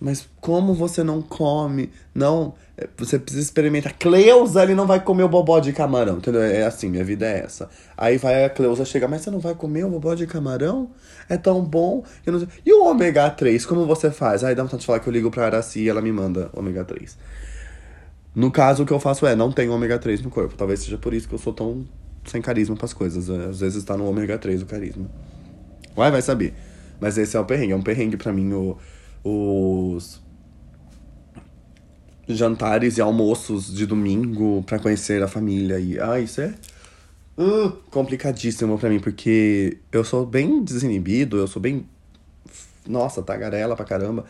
mas 0.00 0.26
como 0.40 0.72
você 0.72 1.04
não 1.04 1.20
come? 1.20 1.90
Não, 2.14 2.54
é, 2.74 2.88
você 2.96 3.18
precisa 3.18 3.44
experimentar. 3.44 3.92
Cleusa, 3.98 4.62
ele 4.62 4.74
não 4.74 4.86
vai 4.86 4.98
comer 4.98 5.24
o 5.24 5.28
bobó 5.28 5.60
de 5.60 5.74
camarão, 5.74 6.16
entendeu? 6.16 6.40
É 6.40 6.64
assim, 6.64 6.88
minha 6.88 7.04
vida 7.04 7.26
é 7.26 7.40
essa. 7.40 7.68
Aí 7.98 8.16
vai 8.16 8.46
a 8.46 8.48
Cleusa 8.48 8.86
chega, 8.86 9.06
mas 9.06 9.20
você 9.20 9.30
não 9.30 9.38
vai 9.38 9.54
comer 9.54 9.84
o 9.84 9.90
bobó 9.90 10.14
de 10.14 10.26
camarão? 10.26 10.90
É 11.28 11.36
tão 11.36 11.62
bom. 11.62 12.02
E 12.64 12.72
o 12.72 12.86
ômega 12.86 13.28
3, 13.28 13.66
como 13.66 13.84
você 13.84 14.10
faz? 14.10 14.42
Aí 14.42 14.54
dá 14.54 14.62
vontade 14.62 14.80
de 14.80 14.86
falar 14.86 15.00
que 15.00 15.08
eu 15.08 15.12
ligo 15.12 15.30
pra 15.30 15.44
Araci 15.44 15.80
e 15.80 15.88
ela 15.90 16.00
me 16.00 16.10
manda 16.10 16.48
ômega 16.54 16.82
3. 16.82 17.18
No 18.34 18.50
caso, 18.50 18.84
o 18.84 18.86
que 18.86 18.92
eu 18.92 19.00
faço 19.00 19.26
é, 19.26 19.36
não 19.36 19.52
tenho 19.52 19.70
ômega 19.72 19.98
3 19.98 20.22
no 20.22 20.30
corpo. 20.30 20.54
Talvez 20.56 20.80
seja 20.80 20.96
por 20.96 21.12
isso 21.12 21.28
que 21.28 21.34
eu 21.34 21.38
sou 21.38 21.52
tão 21.52 21.84
sem 22.24 22.40
carisma 22.40 22.74
pras 22.74 22.94
coisas. 22.94 23.28
Às 23.28 23.60
vezes 23.60 23.84
tá 23.84 23.98
no 23.98 24.08
ômega 24.08 24.38
3 24.38 24.62
o 24.62 24.66
carisma. 24.66 25.10
Vai, 25.94 26.10
vai 26.10 26.22
saber. 26.22 26.54
Mas 26.98 27.18
esse 27.18 27.36
é 27.36 27.40
o 27.40 27.44
perrengue. 27.44 27.72
É 27.72 27.76
um 27.76 27.82
perrengue 27.82 28.16
pra 28.16 28.32
mim 28.32 28.50
o, 28.52 28.78
os 29.24 30.20
jantares 32.28 32.98
e 32.98 33.00
almoços 33.00 33.74
de 33.74 33.86
domingo 33.86 34.62
para 34.64 34.78
conhecer 34.78 35.22
a 35.22 35.28
família. 35.28 35.78
E, 35.78 35.98
ah, 35.98 36.20
isso 36.20 36.40
é 36.40 36.54
uh, 37.40 37.70
complicadíssimo 37.90 38.78
para 38.78 38.90
mim, 38.90 39.00
porque 39.00 39.78
eu 39.90 40.04
sou 40.04 40.26
bem 40.26 40.62
desinibido, 40.62 41.38
eu 41.38 41.46
sou 41.46 41.60
bem. 41.60 41.86
Nossa, 42.86 43.22
tagarela 43.22 43.74
pra 43.74 43.84
caramba. 43.84 44.24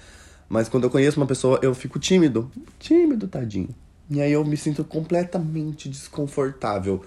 Mas 0.49 0.69
quando 0.69 0.85
eu 0.85 0.91
conheço 0.91 1.19
uma 1.21 1.27
pessoa, 1.27 1.59
eu 1.63 1.75
fico 1.75 1.99
tímido. 1.99 2.51
Tímido, 2.79 3.29
tadinho. 3.29 3.75
E 4.11 4.21
aí 4.21 4.33
eu 4.33 4.45
me 4.45 4.57
sinto 4.57 4.85
completamente 4.85 5.89
desconfortável. 5.89 7.05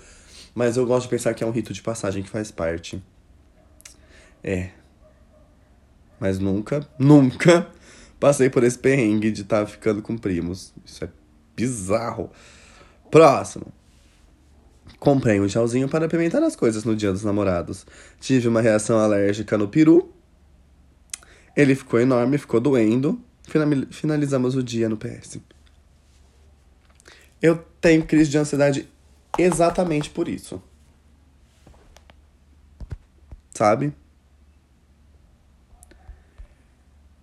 Mas 0.56 0.78
eu 0.78 0.86
gosto 0.86 1.04
de 1.04 1.10
pensar 1.10 1.34
que 1.34 1.44
é 1.44 1.48
um 1.48 1.52
rito 1.52 1.74
de 1.74 1.82
passagem 1.82 2.24
que 2.24 2.30
faz 2.30 2.52
parte. 2.52 3.04
É. 4.42 4.70
Mas 6.20 6.40
nunca, 6.40 6.88
nunca 6.98 7.68
passei 8.20 8.50
por 8.50 8.64
esse 8.64 8.78
perrengue 8.78 9.32
de 9.32 9.42
estar 9.42 9.62
tá 9.62 9.66
ficando 9.66 10.02
com 10.02 10.18
primos. 10.18 10.74
Isso 10.86 11.04
é 11.04 11.10
bizarro. 11.56 12.32
Próximo. 13.12 13.68
Comprei 15.00 15.40
um 15.40 15.48
gelzinho 15.48 15.90
para 15.90 16.06
apimentar 16.06 16.42
as 16.44 16.56
coisas 16.56 16.84
no 16.84 16.96
dia 16.96 17.12
dos 17.12 17.24
namorados. 17.24 17.86
Tive 18.20 18.48
uma 18.48 18.62
reação 18.62 18.98
alérgica 19.00 19.58
no 19.58 19.68
peru. 19.68 20.14
Ele 21.56 21.76
ficou 21.76 22.00
enorme, 22.00 22.38
ficou 22.38 22.60
doendo. 22.60 23.22
Finalizamos 23.92 24.56
o 24.56 24.64
dia 24.64 24.88
no 24.88 24.98
PS. 24.98 25.40
Eu 27.42 27.58
tenho 27.82 28.06
crise 28.06 28.32
de 28.32 28.38
ansiedade 28.38 28.90
exatamente 29.38 30.10
por 30.10 30.30
isso. 30.30 30.64
Sabe? 33.54 33.94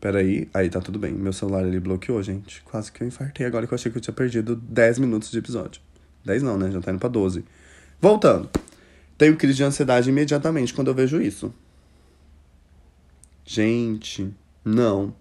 Peraí, 0.00 0.49
aí 0.54 0.71
tá 0.71 0.80
tudo 0.80 0.99
bem. 0.99 1.12
Meu 1.12 1.33
celular 1.33 1.66
ele 1.66 1.78
bloqueou, 1.78 2.23
gente. 2.23 2.62
Quase 2.62 2.90
que 2.90 3.02
eu 3.02 3.07
infartei 3.07 3.47
agora 3.47 3.66
que 3.66 3.75
eu 3.75 3.76
achei 3.76 3.92
que 3.92 3.99
eu 3.99 4.02
tinha 4.02 4.14
perdido 4.14 4.57
10 4.57 4.99
minutos 4.99 5.30
de 5.30 5.38
episódio. 5.38 5.83
10 6.25 6.42
não, 6.42 6.57
né? 6.57 6.71
Já 6.71 6.80
tá 6.80 6.90
indo 6.90 6.99
pra 6.99 7.09
12. 7.09 7.45
Voltando. 8.00 8.49
Tenho 9.19 9.37
crise 9.37 9.54
de 9.54 9.64
ansiedade 9.64 10.09
imediatamente 10.09 10.73
quando 10.73 10.88
eu 10.88 10.95
vejo 10.95 11.21
isso. 11.21 11.52
Gente, 13.45 14.33
não. 14.64 15.14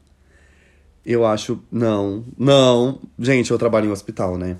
Eu 1.06 1.26
acho. 1.26 1.62
Não, 1.70 2.24
não. 2.38 3.02
Gente, 3.18 3.52
eu 3.52 3.58
trabalho 3.58 3.88
em 3.88 3.90
um 3.90 3.94
hospital, 3.94 4.38
né? 4.38 4.58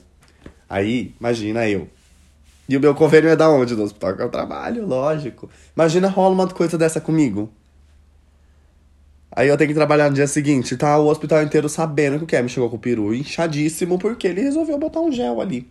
Aí, 0.68 1.16
imagina 1.18 1.70
eu. 1.70 1.88
E 2.68 2.76
o 2.76 2.80
meu 2.80 2.94
convênio 2.94 3.30
é 3.30 3.36
da 3.36 3.50
onde? 3.50 3.76
Do 3.76 3.84
hospital 3.84 4.16
que 4.16 4.22
eu 4.22 4.30
trabalho, 4.30 4.86
lógico. 4.86 5.50
Imagina 5.76 6.10
rola 6.10 6.36
uma 6.36 6.48
coisa 6.48 6.78
dessa 6.78 7.00
comigo. 7.00 7.50
Aí 9.32 9.48
eu 9.48 9.58
tenho 9.58 9.70
que 9.70 9.76
trabalhar 9.76 10.10
no 10.10 10.16
dia 10.16 10.28
seguinte, 10.28 10.76
tá 10.76 10.98
o 10.98 11.08
hospital 11.08 11.44
inteiro 11.44 11.70
sabendo 11.70 12.18
que 12.18 12.24
o 12.24 12.28
Kevin 12.28 12.48
chegou 12.48 12.70
com 12.70 12.78
o 12.78 12.80
peru 12.80 13.14
inchadíssimo 13.14 14.00
porque 14.00 14.28
ele 14.28 14.42
resolveu 14.42 14.78
botar 14.78 15.02
um 15.02 15.12
gel 15.12 15.40
ali. 15.40 15.70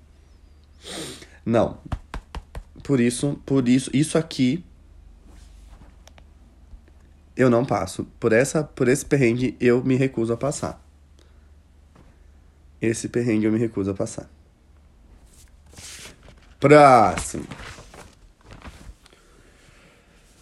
Não. 1.44 1.78
Por 2.84 3.00
isso, 3.00 3.40
por 3.44 3.68
isso, 3.68 3.90
isso 3.92 4.16
aqui 4.16 4.64
eu 7.36 7.50
não 7.50 7.64
passo. 7.64 8.04
Por 8.18 8.32
essa, 8.32 8.62
por 8.62 8.88
esse 8.88 9.04
perrengue 9.04 9.56
eu 9.60 9.82
me 9.84 9.96
recuso 9.96 10.32
a 10.32 10.36
passar. 10.36 10.82
Esse 12.80 13.08
perrengue 13.08 13.46
eu 13.46 13.52
me 13.52 13.58
recuso 13.58 13.90
a 13.90 13.94
passar. 13.94 14.30
Próximo. 16.60 17.46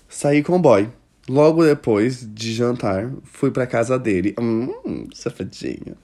Saí 0.09 0.43
com 0.43 0.57
o 0.57 0.59
boy. 0.59 0.91
Logo 1.29 1.65
depois 1.65 2.25
de 2.25 2.55
jantar, 2.55 3.11
fui 3.25 3.51
pra 3.51 3.67
casa 3.67 3.99
dele. 3.99 4.35
Hum, 4.41 5.09
safadinho. 5.13 5.97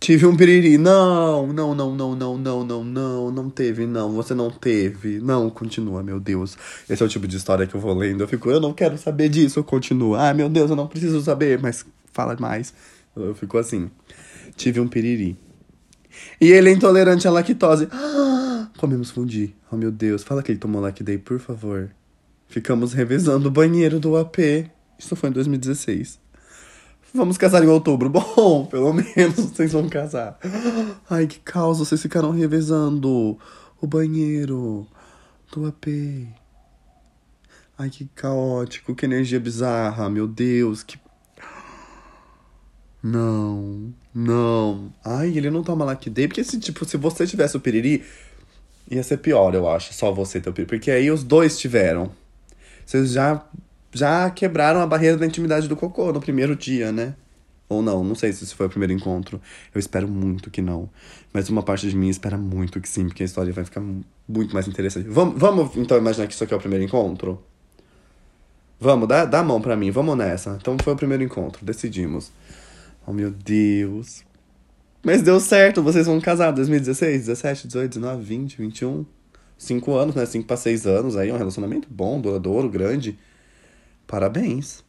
Tive 0.00 0.26
um 0.26 0.36
piriri. 0.36 0.76
Não, 0.76 1.46
não, 1.46 1.74
não, 1.74 1.94
não, 1.94 2.14
não, 2.14 2.38
não, 2.38 2.64
não, 2.64 2.84
não, 2.84 3.30
não 3.30 3.50
teve, 3.50 3.86
não. 3.86 4.12
Você 4.12 4.34
não 4.34 4.50
teve. 4.50 5.18
Não, 5.20 5.48
continua, 5.48 6.02
meu 6.02 6.20
Deus. 6.20 6.56
Esse 6.88 7.02
é 7.02 7.06
o 7.06 7.08
tipo 7.08 7.26
de 7.26 7.36
história 7.36 7.66
que 7.66 7.74
eu 7.74 7.80
vou 7.80 7.94
lendo. 7.94 8.22
Eu 8.22 8.28
fico, 8.28 8.50
eu 8.50 8.60
não 8.60 8.72
quero 8.72 8.98
saber 8.98 9.28
disso, 9.28 9.62
continua. 9.64 10.28
Ah, 10.28 10.34
meu 10.34 10.48
Deus, 10.48 10.70
eu 10.70 10.76
não 10.76 10.86
preciso 10.86 11.22
saber, 11.22 11.58
mas 11.58 11.86
fala 12.12 12.36
mais. 12.38 12.74
Eu 13.16 13.34
fico 13.34 13.56
assim. 13.56 13.90
Tive 14.56 14.80
um 14.80 14.88
piriri. 14.88 15.36
E 16.40 16.52
ele 16.52 16.70
é 16.70 16.72
intolerante 16.72 17.26
à 17.26 17.30
lactose. 17.30 17.88
Ah, 17.90 18.68
comemos 18.76 19.10
fundi. 19.10 19.54
Oh, 19.70 19.76
meu 19.76 19.90
Deus. 19.90 20.22
Fala 20.22 20.42
que 20.42 20.52
ele 20.52 20.58
tomou 20.58 20.80
Lactay, 20.80 21.18
por 21.18 21.38
favor. 21.38 21.90
Ficamos 22.48 22.92
revezando 22.92 23.48
o 23.48 23.50
banheiro 23.50 23.98
do 23.98 24.16
AP. 24.16 24.38
Isso 24.98 25.16
foi 25.16 25.30
em 25.30 25.32
2016. 25.32 26.18
Vamos 27.12 27.38
casar 27.38 27.62
em 27.62 27.68
outubro. 27.68 28.10
Bom, 28.10 28.66
pelo 28.66 28.92
menos 28.92 29.36
vocês 29.36 29.72
vão 29.72 29.88
casar. 29.88 30.38
Ai, 31.08 31.26
que 31.26 31.38
causa, 31.38 31.84
vocês 31.84 32.02
ficaram 32.02 32.30
revezando 32.32 33.38
o 33.80 33.86
banheiro 33.86 34.86
do 35.52 35.66
AP. 35.66 35.86
Ai, 37.78 37.90
que 37.90 38.08
caótico, 38.14 38.94
que 38.94 39.04
energia 39.04 39.38
bizarra, 39.38 40.10
meu 40.10 40.26
Deus, 40.26 40.82
que. 40.82 40.98
Não, 43.02 43.92
não. 44.14 44.92
Ai, 45.04 45.36
ele 45.36 45.50
não 45.50 45.62
toma 45.62 45.84
Lactay, 45.84 46.26
porque 46.26 46.42
se, 46.42 46.58
tipo, 46.58 46.84
se 46.84 46.96
você 46.96 47.26
tivesse 47.26 47.56
o 47.56 47.60
piriri, 47.60 48.02
ia 48.90 49.02
ser 49.02 49.18
pior, 49.18 49.54
eu 49.54 49.68
acho, 49.68 49.92
só 49.92 50.10
você 50.10 50.40
ter 50.40 50.50
o 50.50 50.52
piriri. 50.52 50.68
Porque 50.68 50.90
aí 50.90 51.10
os 51.10 51.22
dois 51.22 51.58
tiveram 51.58 52.10
vocês 52.84 53.12
já, 53.12 53.44
já 53.92 54.30
quebraram 54.30 54.80
a 54.80 54.86
barreira 54.86 55.16
da 55.16 55.26
intimidade 55.26 55.68
do 55.68 55.76
cocô 55.76 56.12
no 56.12 56.20
primeiro 56.20 56.54
dia, 56.54 56.92
né? 56.92 57.14
Ou 57.68 57.82
não, 57.82 58.04
não 58.04 58.14
sei 58.14 58.32
se 58.32 58.44
esse 58.44 58.54
foi 58.54 58.66
o 58.66 58.68
primeiro 58.68 58.92
encontro. 58.92 59.40
Eu 59.74 59.78
espero 59.78 60.06
muito 60.06 60.50
que 60.50 60.60
não. 60.60 60.88
Mas 61.32 61.48
uma 61.48 61.62
parte 61.62 61.88
de 61.88 61.96
mim 61.96 62.08
espera 62.08 62.36
muito 62.36 62.80
que 62.80 62.88
sim, 62.88 63.06
porque 63.06 63.22
a 63.22 63.26
história 63.26 63.52
vai 63.52 63.64
ficar 63.64 63.82
muito 64.28 64.52
mais 64.52 64.68
interessante. 64.68 65.08
Vamos, 65.08 65.38
vamos 65.38 65.76
então 65.76 65.96
imaginar 65.96 66.26
que 66.26 66.34
isso 66.34 66.44
aqui 66.44 66.52
é 66.52 66.56
o 66.56 66.60
primeiro 66.60 66.84
encontro? 66.84 67.42
Vamos, 68.78 69.08
dá, 69.08 69.24
dá 69.24 69.40
a 69.40 69.42
mão 69.42 69.60
pra 69.60 69.76
mim, 69.76 69.90
vamos 69.90 70.16
nessa. 70.16 70.58
Então 70.60 70.76
foi 70.82 70.92
o 70.92 70.96
primeiro 70.96 71.22
encontro, 71.22 71.64
decidimos. 71.64 72.30
Oh 73.06 73.12
meu 73.12 73.30
Deus. 73.30 74.22
Mas 75.02 75.22
deu 75.22 75.40
certo, 75.40 75.82
vocês 75.82 76.06
vão 76.06 76.20
casar 76.20 76.50
2016, 76.50 77.26
17, 77.26 77.66
18, 77.66 77.94
19, 77.98 78.22
20, 78.22 78.58
21 78.58 79.06
cinco 79.56 79.94
anos, 79.94 80.14
né? 80.14 80.24
Cinco 80.26 80.46
para 80.46 80.56
seis 80.56 80.86
anos 80.86 81.16
aí, 81.16 81.32
um 81.32 81.36
relacionamento 81.36 81.88
bom, 81.90 82.20
duradouro, 82.20 82.68
grande. 82.68 83.18
Parabéns. 84.06 84.84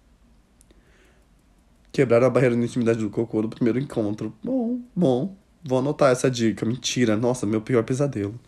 Quebraram 1.91 2.27
a 2.27 2.29
barreira 2.29 2.55
de 2.55 2.61
intimidade 2.61 2.99
do 2.99 3.09
cocô 3.09 3.41
no 3.41 3.49
primeiro 3.49 3.79
encontro. 3.79 4.33
Bom, 4.43 4.81
bom. 4.95 5.35
Vou 5.63 5.79
anotar 5.79 6.11
essa 6.11 6.29
dica. 6.29 6.65
Mentira. 6.65 7.15
Nossa, 7.15 7.45
meu 7.45 7.61
pior 7.61 7.83
pesadelo. 7.83 8.39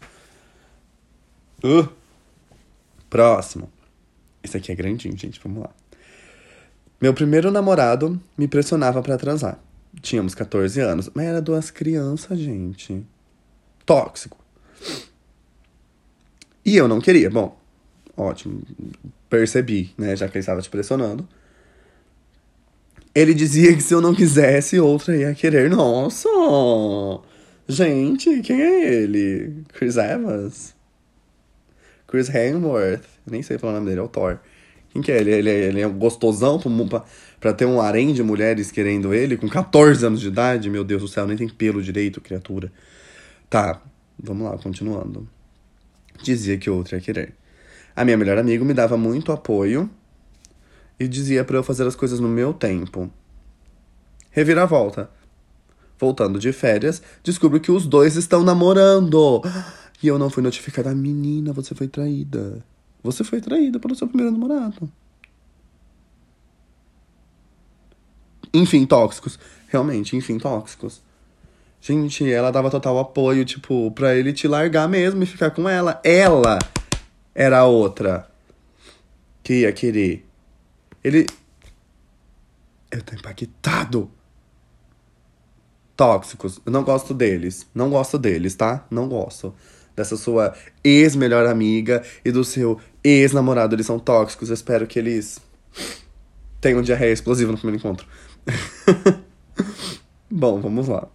Uh. 1.64 1.88
Próximo. 3.10 3.72
Esse 4.44 4.58
aqui 4.58 4.72
é 4.72 4.76
grandinho, 4.76 5.18
gente. 5.18 5.40
Vamos 5.42 5.62
lá. 5.64 5.70
Meu 7.00 7.14
primeiro 7.14 7.52
namorado 7.52 8.22
me 8.38 8.48
pressionava 8.48 9.02
para 9.02 9.18
transar. 9.18 9.60
Tínhamos 10.02 10.36
14 10.36 10.80
anos, 10.82 11.10
mas 11.14 11.26
era 11.26 11.42
duas 11.42 11.72
crianças, 11.72 12.38
gente. 12.38 13.06
Tóxico. 13.86 14.38
E 16.68 16.76
eu 16.76 16.86
não 16.86 17.00
queria. 17.00 17.30
Bom, 17.30 17.58
ótimo. 18.18 18.62
Percebi, 19.30 19.94
né? 19.98 20.18
Já 20.18 20.28
que 20.28 20.38
ele 20.38 20.42
estava 20.42 20.62
te 20.62 20.70
pressionando. 20.70 21.26
Ele 23.16 23.34
dizia 23.34 23.74
que 23.74 23.82
se 23.82 23.94
eu 23.94 24.02
não 24.02 24.14
quisesse, 24.14 24.78
outra 24.78 25.16
ia 25.16 25.34
querer. 25.34 25.70
Nossa! 25.70 26.28
Gente, 27.70 28.42
quem 28.42 28.62
é 28.62 28.96
ele? 28.96 29.64
Chris 29.74 29.96
Evans? 29.96 30.76
Chris 32.06 32.28
Hemsworth? 32.30 33.06
nem 33.26 33.42
sei 33.42 33.58
falar 33.58 33.74
o 33.74 33.76
nome 33.78 33.88
dele, 33.88 34.02
é 34.02 34.04
o 34.04 34.10
Thor. 34.10 34.38
Quem 34.90 35.02
que 35.02 35.12
é? 35.12 35.20
Ele, 35.20 35.32
ele, 35.32 35.50
ele 35.50 35.82
é 35.82 35.88
um 35.88 35.98
gostosão 35.98 36.60
pra, 36.60 37.06
pra 37.40 37.54
ter 37.54 37.66
um 37.66 37.80
harém 37.80 38.14
de 38.14 38.22
mulheres 38.22 38.72
querendo 38.72 39.14
ele 39.14 39.38
com 39.38 39.48
14 39.48 40.06
anos 40.06 40.20
de 40.20 40.28
idade? 40.28 40.70
Meu 40.70 40.84
Deus 40.84 41.02
do 41.02 41.08
céu, 41.08 41.26
nem 41.26 41.38
tem 41.38 41.48
pelo 41.48 41.82
direito, 41.82 42.20
criatura. 42.20 42.72
Tá, 43.50 43.82
vamos 44.22 44.50
lá, 44.50 44.58
continuando. 44.58 45.28
Dizia 46.22 46.58
que 46.58 46.70
outro 46.70 46.96
ia 46.96 47.02
querer. 47.02 47.34
A 47.96 48.06
minha 48.06 48.18
melhor 48.18 48.38
amiga 48.38 48.64
me 48.64 48.74
dava 48.74 48.98
muito 48.98 49.32
apoio 49.32 49.90
e 51.00 51.08
dizia 51.08 51.44
para 51.44 51.58
eu 51.58 51.64
fazer 51.64 51.86
as 51.88 51.96
coisas 51.96 52.20
no 52.20 52.28
meu 52.28 52.54
tempo. 52.54 53.12
Reviravolta. 54.32 55.10
Voltando 56.00 56.38
de 56.38 56.54
férias, 56.54 57.02
descubro 57.24 57.60
que 57.60 57.72
os 57.72 57.88
dois 57.88 58.16
estão 58.16 58.44
namorando. 58.44 59.42
E 60.02 60.08
eu 60.08 60.20
não 60.20 60.30
fui 60.30 60.44
notificada. 60.44 60.94
Menina, 60.94 61.52
você 61.52 61.74
foi 61.74 61.88
traída. 61.88 62.64
Você 63.02 63.24
foi 63.24 63.42
traída 63.42 63.80
pelo 63.80 63.96
seu 63.96 64.08
primeiro 64.08 64.32
namorado. 64.32 64.92
Enfim, 68.54 68.86
tóxicos. 68.86 69.40
Realmente, 69.68 70.16
enfim, 70.16 70.38
tóxicos. 70.38 71.02
Gente, 71.80 72.30
ela 72.30 72.52
dava 72.52 72.70
total 72.70 72.98
apoio, 73.00 73.46
tipo, 73.46 73.92
pra 73.92 74.16
ele 74.16 74.34
te 74.34 74.48
largar 74.48 74.88
mesmo 74.88 75.24
e 75.24 75.26
ficar 75.26 75.52
com 75.52 75.70
ela. 75.70 76.02
Ela 76.04 76.60
era 77.34 77.60
a 77.60 77.66
outra 77.66 78.28
que 79.44 79.62
ia 79.62 79.72
querer. 79.72 80.26
Ele. 81.04 81.26
Eu 82.92 83.02
tô 83.02 83.16
impactado. 83.16 84.12
Tóxicos. 85.96 86.60
Eu 86.66 86.72
não 86.72 86.84
gosto 86.84 87.14
deles. 87.14 87.66
Não 87.74 87.90
gosto 87.90 88.18
deles, 88.18 88.56
tá? 88.56 88.86
Não 88.92 89.08
gosto. 89.08 89.56
Dessa 89.96 90.18
sua 90.18 90.54
ex-melhor 90.84 91.48
amiga 91.48 92.04
e 92.26 92.32
do 92.32 92.44
seu 92.44 92.80
ex-namorado. 93.04 93.76
Eles 93.76 93.86
são 93.86 93.98
tóxicos. 93.98 94.50
Eu 94.50 94.54
espero 94.54 94.86
que 94.86 95.00
eles 95.00 95.40
tenham 96.60 96.82
diarreia 96.82 97.14
explosiva 97.14 97.52
no 97.52 97.58
primeiro 97.58 97.80
encontro. 97.80 98.06
Bom, 100.30 100.60
vamos 100.60 100.88
lá. 100.88 101.08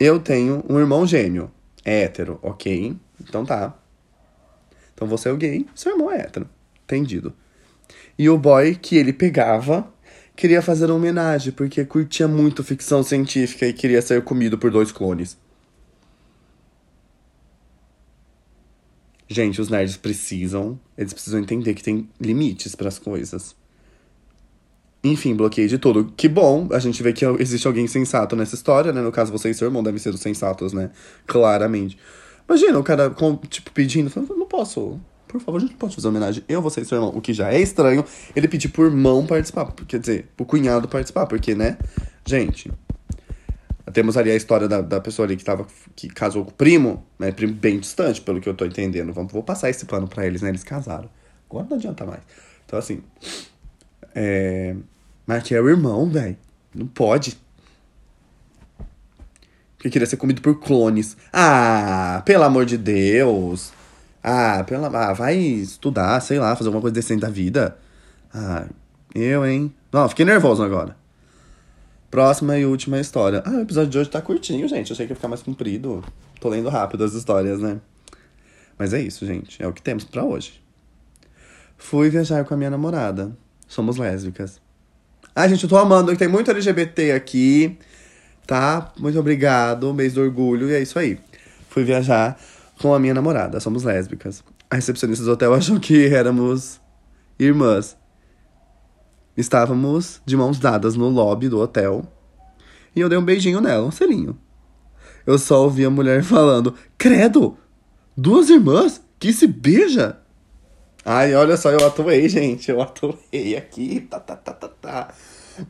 Eu 0.00 0.18
tenho 0.18 0.64
um 0.66 0.78
irmão 0.78 1.06
gêmeo. 1.06 1.52
É 1.84 2.04
hétero, 2.04 2.38
ok? 2.42 2.96
Então 3.20 3.44
tá. 3.44 3.78
Então 4.94 5.06
você 5.06 5.28
é 5.28 5.32
o 5.32 5.36
gay, 5.36 5.66
seu 5.74 5.92
irmão 5.92 6.10
é 6.10 6.22
hétero. 6.22 6.48
Entendido. 6.84 7.34
E 8.18 8.28
o 8.30 8.38
boy 8.38 8.74
que 8.74 8.96
ele 8.96 9.12
pegava 9.12 9.92
queria 10.34 10.62
fazer 10.62 10.86
uma 10.86 10.94
homenagem, 10.94 11.52
porque 11.52 11.84
curtia 11.84 12.26
muito 12.26 12.64
ficção 12.64 13.02
científica 13.02 13.66
e 13.66 13.74
queria 13.74 14.00
ser 14.00 14.24
comido 14.24 14.56
por 14.56 14.70
dois 14.70 14.90
clones. 14.90 15.36
Gente, 19.28 19.60
os 19.60 19.68
nerds 19.68 19.98
precisam, 19.98 20.80
eles 20.96 21.12
precisam 21.12 21.40
entender 21.40 21.74
que 21.74 21.82
tem 21.82 22.08
limites 22.18 22.74
para 22.74 22.88
as 22.88 22.98
coisas. 22.98 23.54
Enfim, 25.02 25.34
bloqueei 25.34 25.66
de 25.66 25.78
tudo. 25.78 26.12
Que 26.16 26.28
bom, 26.28 26.68
a 26.72 26.78
gente 26.78 27.02
vê 27.02 27.12
que 27.12 27.24
existe 27.38 27.66
alguém 27.66 27.86
sensato 27.86 28.36
nessa 28.36 28.54
história, 28.54 28.92
né? 28.92 29.00
No 29.00 29.10
caso, 29.10 29.32
você 29.32 29.50
e 29.50 29.54
seu 29.54 29.66
irmão 29.66 29.82
devem 29.82 29.98
ser 29.98 30.10
os 30.10 30.20
sensatos, 30.20 30.72
né? 30.72 30.90
Claramente. 31.26 31.98
Imagina 32.46 32.78
o 32.78 32.82
cara, 32.82 33.08
com, 33.10 33.36
tipo, 33.36 33.70
pedindo, 33.70 34.10
falando, 34.10 34.36
não 34.36 34.46
posso, 34.46 35.00
por 35.26 35.40
favor, 35.40 35.58
a 35.58 35.60
gente 35.60 35.74
pode 35.74 35.94
fazer 35.94 36.08
homenagem. 36.08 36.44
Eu, 36.48 36.60
você 36.60 36.80
e 36.80 36.84
seu 36.84 36.98
irmão. 36.98 37.12
O 37.14 37.20
que 37.20 37.32
já 37.32 37.52
é 37.52 37.60
estranho, 37.60 38.04
ele 38.34 38.48
pedir 38.48 38.68
por 38.68 38.86
irmão 38.86 39.24
participar. 39.24 39.72
Quer 39.86 40.00
dizer, 40.00 40.28
pro 40.36 40.44
cunhado 40.44 40.88
participar, 40.88 41.26
porque, 41.26 41.54
né? 41.54 41.78
Gente, 42.26 42.70
temos 43.92 44.16
ali 44.16 44.30
a 44.30 44.36
história 44.36 44.68
da, 44.68 44.80
da 44.80 45.00
pessoa 45.00 45.26
ali 45.26 45.36
que, 45.36 45.44
tava, 45.44 45.66
que 45.94 46.08
casou 46.08 46.44
com 46.44 46.50
o 46.50 46.54
primo, 46.54 47.06
né? 47.18 47.30
Primo 47.30 47.54
bem 47.54 47.78
distante, 47.78 48.20
pelo 48.20 48.40
que 48.40 48.48
eu 48.48 48.54
tô 48.54 48.64
entendendo. 48.64 49.12
Vamos, 49.12 49.32
vou 49.32 49.42
passar 49.42 49.70
esse 49.70 49.86
plano 49.86 50.08
pra 50.08 50.26
eles, 50.26 50.42
né? 50.42 50.48
Eles 50.48 50.64
casaram. 50.64 51.08
Agora 51.48 51.66
não 51.70 51.76
adianta 51.76 52.04
mais. 52.04 52.20
Então, 52.66 52.78
assim, 52.78 53.00
é... 54.14 54.76
Mas 55.26 55.42
que 55.42 55.54
é 55.54 55.60
o 55.60 55.68
irmão, 55.68 56.08
velho. 56.08 56.36
Não 56.74 56.86
pode. 56.86 57.38
Porque 59.76 59.90
queria 59.90 60.06
ser 60.06 60.16
comido 60.16 60.42
por 60.42 60.58
clones. 60.60 61.16
Ah, 61.32 62.22
pelo 62.24 62.44
amor 62.44 62.66
de 62.66 62.76
Deus. 62.76 63.72
Ah, 64.22 64.62
pela... 64.64 64.88
ah, 64.88 65.12
vai 65.12 65.36
estudar, 65.36 66.20
sei 66.20 66.38
lá, 66.38 66.54
fazer 66.54 66.68
alguma 66.68 66.82
coisa 66.82 66.94
decente 66.94 67.20
da 67.20 67.30
vida. 67.30 67.78
Ah, 68.32 68.66
eu, 69.14 69.46
hein? 69.46 69.72
Não, 69.92 70.08
fiquei 70.08 70.24
nervoso 70.24 70.62
agora. 70.62 70.96
Próxima 72.10 72.58
e 72.58 72.66
última 72.66 73.00
história. 73.00 73.42
Ah, 73.46 73.50
o 73.52 73.60
episódio 73.60 73.90
de 73.90 73.98
hoje 73.98 74.10
tá 74.10 74.20
curtinho, 74.20 74.68
gente. 74.68 74.90
Eu 74.90 74.94
achei 74.94 75.06
que 75.06 75.12
ia 75.12 75.16
ficar 75.16 75.28
mais 75.28 75.42
comprido. 75.42 76.04
Tô 76.40 76.48
lendo 76.48 76.68
rápido 76.68 77.04
as 77.04 77.14
histórias, 77.14 77.60
né? 77.60 77.80
Mas 78.76 78.92
é 78.92 79.00
isso, 79.00 79.24
gente. 79.24 79.62
É 79.62 79.66
o 79.66 79.72
que 79.72 79.80
temos 79.80 80.04
para 80.04 80.24
hoje. 80.24 80.60
Fui 81.78 82.10
viajar 82.10 82.44
com 82.44 82.52
a 82.52 82.56
minha 82.56 82.70
namorada. 82.70 83.32
Somos 83.70 83.98
lésbicas. 83.98 84.60
Ah, 85.32 85.46
gente, 85.46 85.62
eu 85.62 85.68
tô 85.68 85.76
amando 85.76 86.10
que 86.10 86.18
tem 86.18 86.26
muito 86.26 86.50
LGBT 86.50 87.12
aqui, 87.12 87.78
tá? 88.44 88.92
Muito 88.98 89.16
obrigado, 89.16 89.94
mês 89.94 90.12
do 90.12 90.22
orgulho, 90.22 90.68
e 90.68 90.74
é 90.74 90.82
isso 90.82 90.98
aí. 90.98 91.20
Fui 91.68 91.84
viajar 91.84 92.36
com 92.80 92.92
a 92.92 92.98
minha 92.98 93.14
namorada, 93.14 93.60
somos 93.60 93.84
lésbicas. 93.84 94.42
A 94.68 94.74
recepcionista 94.74 95.24
do 95.24 95.30
hotel 95.30 95.54
achou 95.54 95.78
que 95.78 96.08
éramos 96.08 96.80
irmãs. 97.38 97.96
Estávamos 99.36 100.20
de 100.26 100.36
mãos 100.36 100.58
dadas 100.58 100.96
no 100.96 101.08
lobby 101.08 101.48
do 101.48 101.60
hotel 101.60 102.02
e 102.94 103.00
eu 103.00 103.08
dei 103.08 103.16
um 103.16 103.24
beijinho 103.24 103.60
nela, 103.60 103.86
um 103.86 103.92
selinho. 103.92 104.36
Eu 105.24 105.38
só 105.38 105.62
ouvi 105.62 105.84
a 105.84 105.90
mulher 105.90 106.24
falando: 106.26 106.74
Credo! 106.98 107.56
Duas 108.16 108.50
irmãs 108.50 109.00
que 109.16 109.32
se 109.32 109.46
beija? 109.46 110.19
Ai, 111.04 111.34
olha 111.34 111.56
só, 111.56 111.70
eu 111.70 111.86
atuei, 111.86 112.28
gente. 112.28 112.70
Eu 112.70 112.80
atuei 112.80 113.56
aqui. 113.56 114.00
Tá, 114.10 114.20
tá, 114.20 114.36
tá, 114.36 114.52
tá, 114.52 114.68
tá. 114.68 115.14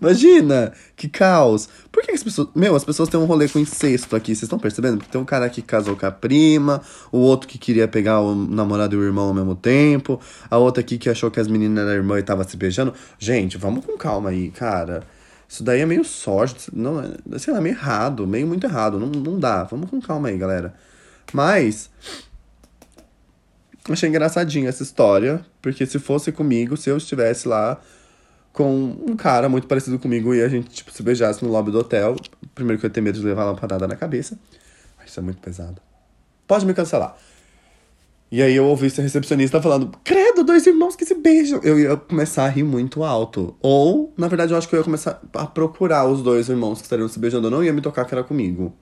Imagina, 0.01 0.73
que 0.97 1.09
caos. 1.09 1.69
Por 1.90 2.03
que 2.03 2.12
as 2.12 2.23
pessoas. 2.23 2.49
Meu, 2.55 2.77
as 2.77 2.85
pessoas 2.85 3.09
têm 3.09 3.19
um 3.19 3.25
rolê 3.25 3.49
com 3.49 3.59
incesto 3.59 4.14
aqui, 4.14 4.35
vocês 4.35 4.45
estão 4.45 4.59
percebendo? 4.59 4.99
Porque 4.99 5.11
tem 5.11 5.21
um 5.21 5.25
cara 5.25 5.49
que 5.49 5.62
casou 5.62 5.97
com 5.97 6.07
a 6.07 6.11
prima, 6.11 6.83
o 7.11 7.19
outro 7.19 7.49
que 7.49 7.59
queria 7.59 7.88
pegar 7.88 8.21
o 8.21 8.35
namorado 8.35 8.95
e 8.95 8.99
o 8.99 9.03
irmão 9.03 9.29
ao 9.29 9.35
mesmo 9.35 9.55
tempo, 9.55 10.21
a 10.51 10.59
outra 10.59 10.81
aqui 10.81 10.99
que 10.99 11.09
achou 11.09 11.31
que 11.31 11.40
as 11.40 11.49
meninas 11.49 11.85
eram 11.85 11.93
irmã 11.93 12.19
e 12.19 12.23
tava 12.23 12.45
se 12.45 12.57
beijando. 12.57 12.95
Gente, 13.19 13.57
vamos 13.57 13.85
com 13.85 13.97
calma 13.97 14.31
aí, 14.31 14.51
cara. 14.51 15.03
Isso 15.49 15.64
daí 15.64 15.81
é 15.81 15.87
meio 15.87 16.05
sorte, 16.05 16.71
não, 16.73 17.01
é, 17.01 17.38
sei 17.38 17.53
lá, 17.53 17.61
meio 17.61 17.75
errado, 17.75 18.27
meio 18.27 18.47
muito 18.47 18.64
errado. 18.66 19.01
Não, 19.01 19.09
não 19.09 19.38
dá. 19.38 19.64
Vamos 19.64 19.90
com 19.90 20.01
calma 20.01 20.29
aí, 20.29 20.38
galera. 20.38 20.75
Mas. 21.33 21.90
Achei 23.88 24.09
engraçadinha 24.09 24.69
essa 24.69 24.83
história, 24.83 25.45
porque 25.62 25.87
se 25.87 25.99
fosse 25.99 26.31
comigo, 26.31 26.77
se 26.77 26.90
eu 26.90 26.97
estivesse 26.97 27.49
lá 27.49 27.81
com 28.53 28.97
um 29.07 29.16
cara 29.16 29.49
muito 29.49 29.66
parecido 29.66 29.99
comigo 29.99 30.35
e 30.35 30.43
a 30.43 30.49
gente, 30.49 30.69
tipo, 30.71 30.90
se 30.93 31.03
beijasse 31.03 31.45
no 31.45 31.51
lobby 31.51 31.71
do 31.71 31.79
hotel. 31.79 32.16
Primeiro 32.55 32.79
que 32.81 32.87
eu 32.87 32.88
ia 32.88 32.93
ter 32.93 33.01
medo 33.01 33.19
de 33.19 33.25
levar 33.25 33.45
uma 33.45 33.53
lampadada 33.53 33.87
na 33.87 33.97
cabeça. 33.97 34.38
Isso 35.07 35.19
é 35.19 35.23
muito 35.23 35.40
pesado. 35.40 35.81
Pode 36.47 36.66
me 36.66 36.75
cancelar. 36.75 37.16
E 38.31 38.40
aí 38.43 38.55
eu 38.55 38.64
ouvi 38.66 38.87
esse 38.87 39.03
recepcionista 39.03 39.61
falando, 39.61 39.90
credo, 40.05 40.45
dois 40.45 40.64
irmãos 40.64 40.95
que 40.95 41.05
se 41.05 41.14
beijam. 41.14 41.61
Eu 41.64 41.79
ia 41.81 41.97
começar 41.97 42.45
a 42.45 42.49
rir 42.49 42.62
muito 42.62 43.03
alto. 43.03 43.57
Ou, 43.61 44.12
na 44.16 44.29
verdade, 44.29 44.53
eu 44.53 44.59
acho 44.59 44.69
que 44.69 44.75
eu 44.75 44.79
ia 44.79 44.85
começar 44.85 45.21
a 45.35 45.47
procurar 45.47 46.07
os 46.07 46.23
dois 46.23 46.49
irmãos 46.49 46.79
que 46.79 46.85
estariam 46.85 47.09
se 47.09 47.19
beijando. 47.19 47.49
Eu 47.49 47.51
não 47.51 47.64
ia 47.64 47.73
me 47.73 47.81
tocar 47.81 48.05
que 48.05 48.14
era 48.14 48.23
comigo. 48.23 48.73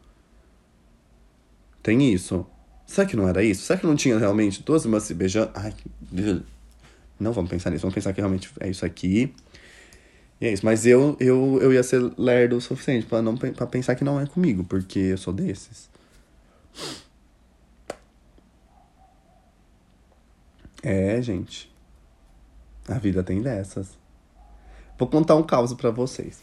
Tem 1.83 2.13
isso. 2.13 2.45
Será 2.89 3.07
que 3.07 3.15
não 3.15 3.29
era 3.29 3.45
isso? 3.45 3.65
Será 3.65 3.79
que 3.79 3.87
não 3.87 3.95
tinha 3.95 4.19
realmente 4.19 4.63
duas 4.63 4.83
irmãs 4.83 5.03
se 5.03 5.13
beijando? 5.13 5.51
Ai, 5.55 5.75
não 7.21 7.35
vamos 7.35 7.51
pensar 7.51 7.69
nisso. 7.69 7.83
Vamos 7.83 7.95
pensar 7.95 8.15
que 8.15 8.21
realmente 8.21 8.51
é 8.59 8.71
isso 8.71 8.85
aqui. 8.85 9.33
E 10.41 10.47
é 10.47 10.53
isso, 10.53 10.65
mas 10.65 10.87
eu, 10.87 11.15
eu, 11.21 11.59
eu 11.61 11.71
ia 11.71 11.83
ser 11.83 12.01
lerdo 12.17 12.57
o 12.57 12.61
suficiente 12.63 13.07
para 13.07 13.21
não 13.21 13.37
para 13.37 13.67
pensar 13.67 13.95
que 13.95 14.03
não 14.03 14.19
é 14.19 14.27
comigo, 14.27 14.65
porque 14.65 14.99
eu 14.99 15.19
sou 15.19 15.35
desses. 15.35 15.91
É, 20.83 21.21
gente. 21.21 21.71
A 22.89 22.95
vida 22.95 23.23
tem 23.23 23.43
dessas. 23.43 23.99
Vou 24.99 25.07
contar 25.07 25.37
um 25.37 25.43
caos 25.43 25.75
para 25.75 25.91
vocês. 25.91 26.41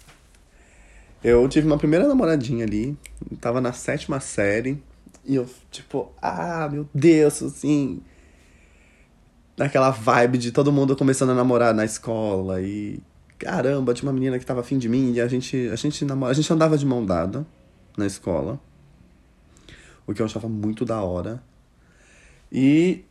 Eu 1.24 1.50
tive 1.50 1.66
uma 1.66 1.78
primeira 1.78 2.08
namoradinha 2.08 2.66
ali, 2.66 2.96
tava 3.42 3.60
na 3.60 3.74
sétima 3.74 4.20
série, 4.20 4.80
e 5.24 5.36
eu, 5.36 5.48
tipo, 5.72 6.12
ah, 6.22 6.68
meu 6.72 6.88
Deus, 6.94 7.42
assim. 7.44 8.02
Naquela 9.58 9.90
vibe 9.90 10.38
de 10.38 10.52
todo 10.52 10.72
mundo 10.72 10.96
começando 10.96 11.30
a 11.30 11.36
namorar 11.36 11.74
na 11.74 11.86
escola 11.86 12.62
e 12.62 13.00
caramba, 13.38 13.94
tinha 13.94 14.10
uma 14.10 14.14
menina 14.14 14.40
que 14.40 14.46
tava 14.46 14.62
afim 14.62 14.78
de 14.78 14.90
mim 14.90 15.14
e 15.14 15.22
a 15.22 15.28
gente, 15.28 15.70
a 15.72 15.76
gente 15.76 16.04
namora, 16.06 16.32
a 16.32 16.36
gente 16.36 16.52
andava 16.52 16.78
de 16.78 16.86
mão 16.86 17.06
dada 17.06 17.46
na 17.98 18.06
escola. 18.06 18.60
O 20.08 20.14
que 20.14 20.22
eu 20.22 20.26
achava 20.26 20.48
muito 20.48 20.86
da 20.86 21.02
hora. 21.02 21.42
E 22.52 23.04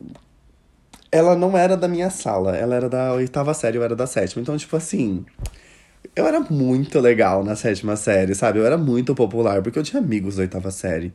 ela 1.10 1.36
não 1.36 1.56
era 1.56 1.76
da 1.76 1.88
minha 1.88 2.10
sala, 2.10 2.56
ela 2.56 2.74
era 2.74 2.88
da 2.88 3.12
oitava 3.12 3.54
série, 3.54 3.78
eu 3.78 3.82
era 3.82 3.96
da 3.96 4.06
sétima. 4.06 4.42
Então, 4.42 4.56
tipo 4.56 4.76
assim, 4.76 5.24
eu 6.14 6.26
era 6.26 6.40
muito 6.40 7.00
legal 7.00 7.44
na 7.44 7.56
sétima 7.56 7.96
série, 7.96 8.34
sabe? 8.34 8.58
Eu 8.58 8.66
era 8.66 8.78
muito 8.78 9.14
popular, 9.14 9.62
porque 9.62 9.78
eu 9.78 9.82
tinha 9.82 10.00
amigos 10.00 10.36
da 10.36 10.42
oitava 10.42 10.70
série. 10.70 11.12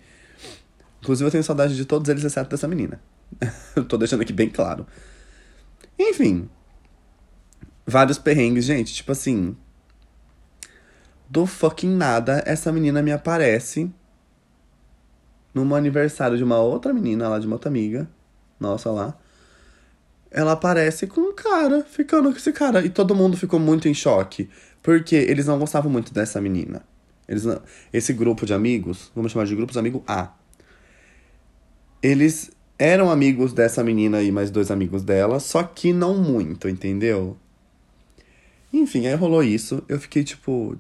Inclusive, 1.09 1.27
eu 1.27 1.31
tenho 1.31 1.43
saudade 1.43 1.75
de 1.75 1.85
todos 1.85 2.07
eles, 2.07 2.23
exceto 2.23 2.51
dessa 2.51 2.67
menina. 2.67 3.01
eu 3.75 3.83
tô 3.83 3.97
deixando 3.97 4.21
aqui 4.21 4.31
bem 4.31 4.47
claro. 4.47 4.85
Enfim, 5.97 6.47
vários 7.83 8.19
perrengues, 8.19 8.65
gente. 8.65 8.93
Tipo 8.93 9.11
assim. 9.11 9.57
Do 11.27 11.47
fucking 11.47 11.89
nada, 11.89 12.43
essa 12.45 12.71
menina 12.71 13.01
me 13.01 13.11
aparece 13.11 13.91
num 15.51 15.73
aniversário 15.73 16.37
de 16.37 16.43
uma 16.43 16.59
outra 16.59 16.93
menina 16.93 17.27
lá, 17.27 17.39
de 17.39 17.47
uma 17.47 17.55
outra 17.55 17.69
amiga. 17.69 18.07
Nossa 18.59 18.91
lá. 18.91 19.17
Ela 20.29 20.51
aparece 20.51 21.07
com 21.07 21.21
um 21.21 21.33
cara, 21.33 21.83
ficando 21.85 22.29
com 22.29 22.37
esse 22.37 22.53
cara. 22.53 22.85
E 22.85 22.89
todo 22.89 23.15
mundo 23.15 23.35
ficou 23.35 23.59
muito 23.59 23.87
em 23.87 23.95
choque. 23.95 24.47
Porque 24.83 25.15
eles 25.15 25.47
não 25.47 25.57
gostavam 25.57 25.91
muito 25.91 26.13
dessa 26.13 26.39
menina. 26.39 26.83
Eles 27.27 27.45
não... 27.45 27.59
Esse 27.91 28.13
grupo 28.13 28.45
de 28.45 28.53
amigos, 28.53 29.11
vamos 29.15 29.31
chamar 29.31 29.45
de 29.45 29.55
grupos 29.55 29.75
amigo 29.75 30.03
A. 30.07 30.37
Eles 32.01 32.51
eram 32.77 33.11
amigos 33.11 33.51
dessa 33.51 33.83
menina 33.83 34.21
e 34.21 34.31
mais 34.31 34.49
dois 34.49 34.71
amigos 34.71 35.03
dela, 35.03 35.39
só 35.39 35.63
que 35.63 35.91
não 35.91 36.17
muito, 36.17 36.69
entendeu? 36.69 37.35
Enfim, 38.71 39.07
aí 39.07 39.15
rolou 39.15 39.43
isso. 39.43 39.83
Eu 39.89 39.99
fiquei 39.99 40.23
tipo, 40.23 40.77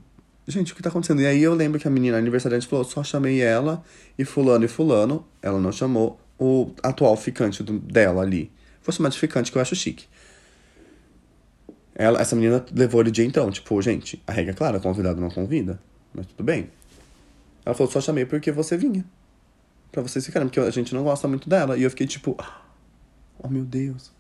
gente, 0.47 0.71
o 0.71 0.75
que 0.75 0.81
tá 0.81 0.89
acontecendo? 0.89 1.21
E 1.21 1.25
aí 1.25 1.41
eu 1.41 1.53
lembro 1.53 1.79
que 1.79 1.87
a 1.87 1.91
menina 1.91 2.17
aniversariante 2.17 2.67
falou: 2.67 2.85
só 2.85 3.03
chamei 3.03 3.41
ela 3.41 3.83
e 4.17 4.23
Fulano 4.23 4.63
e 4.63 4.67
Fulano. 4.67 5.25
Ela 5.41 5.59
não 5.59 5.71
chamou 5.71 6.19
o 6.39 6.71
atual 6.81 7.17
ficante 7.17 7.63
do, 7.63 7.79
dela 7.79 8.21
ali. 8.21 8.51
Vou 8.83 8.93
chamar 8.93 9.09
de 9.09 9.19
ficante 9.19 9.51
que 9.51 9.57
eu 9.57 9.61
acho 9.61 9.75
chique. 9.75 10.05
Ela, 11.93 12.21
essa 12.21 12.35
menina 12.35 12.65
levou 12.73 13.01
ele 13.01 13.11
de 13.11 13.25
então, 13.25 13.51
tipo, 13.51 13.81
gente, 13.81 14.21
a 14.25 14.31
regra 14.31 14.53
é 14.53 14.55
clara, 14.55 14.79
convidado 14.79 15.19
não 15.19 15.29
convida. 15.29 15.79
Mas 16.13 16.27
tudo 16.27 16.43
bem. 16.43 16.69
Ela 17.65 17.75
falou, 17.75 17.91
só 17.91 17.99
chamei 17.99 18.25
porque 18.25 18.51
você 18.51 18.77
vinha. 18.77 19.03
Pra 19.91 20.01
vocês 20.01 20.25
ficarem, 20.25 20.47
porque 20.47 20.59
a 20.59 20.69
gente 20.69 20.93
não 20.93 21.03
gosta 21.03 21.27
muito 21.27 21.49
dela. 21.49 21.77
E 21.77 21.83
eu 21.83 21.89
fiquei 21.89 22.05
tipo, 22.05 22.37
oh 23.39 23.47
meu 23.47 23.65
Deus. 23.65 24.11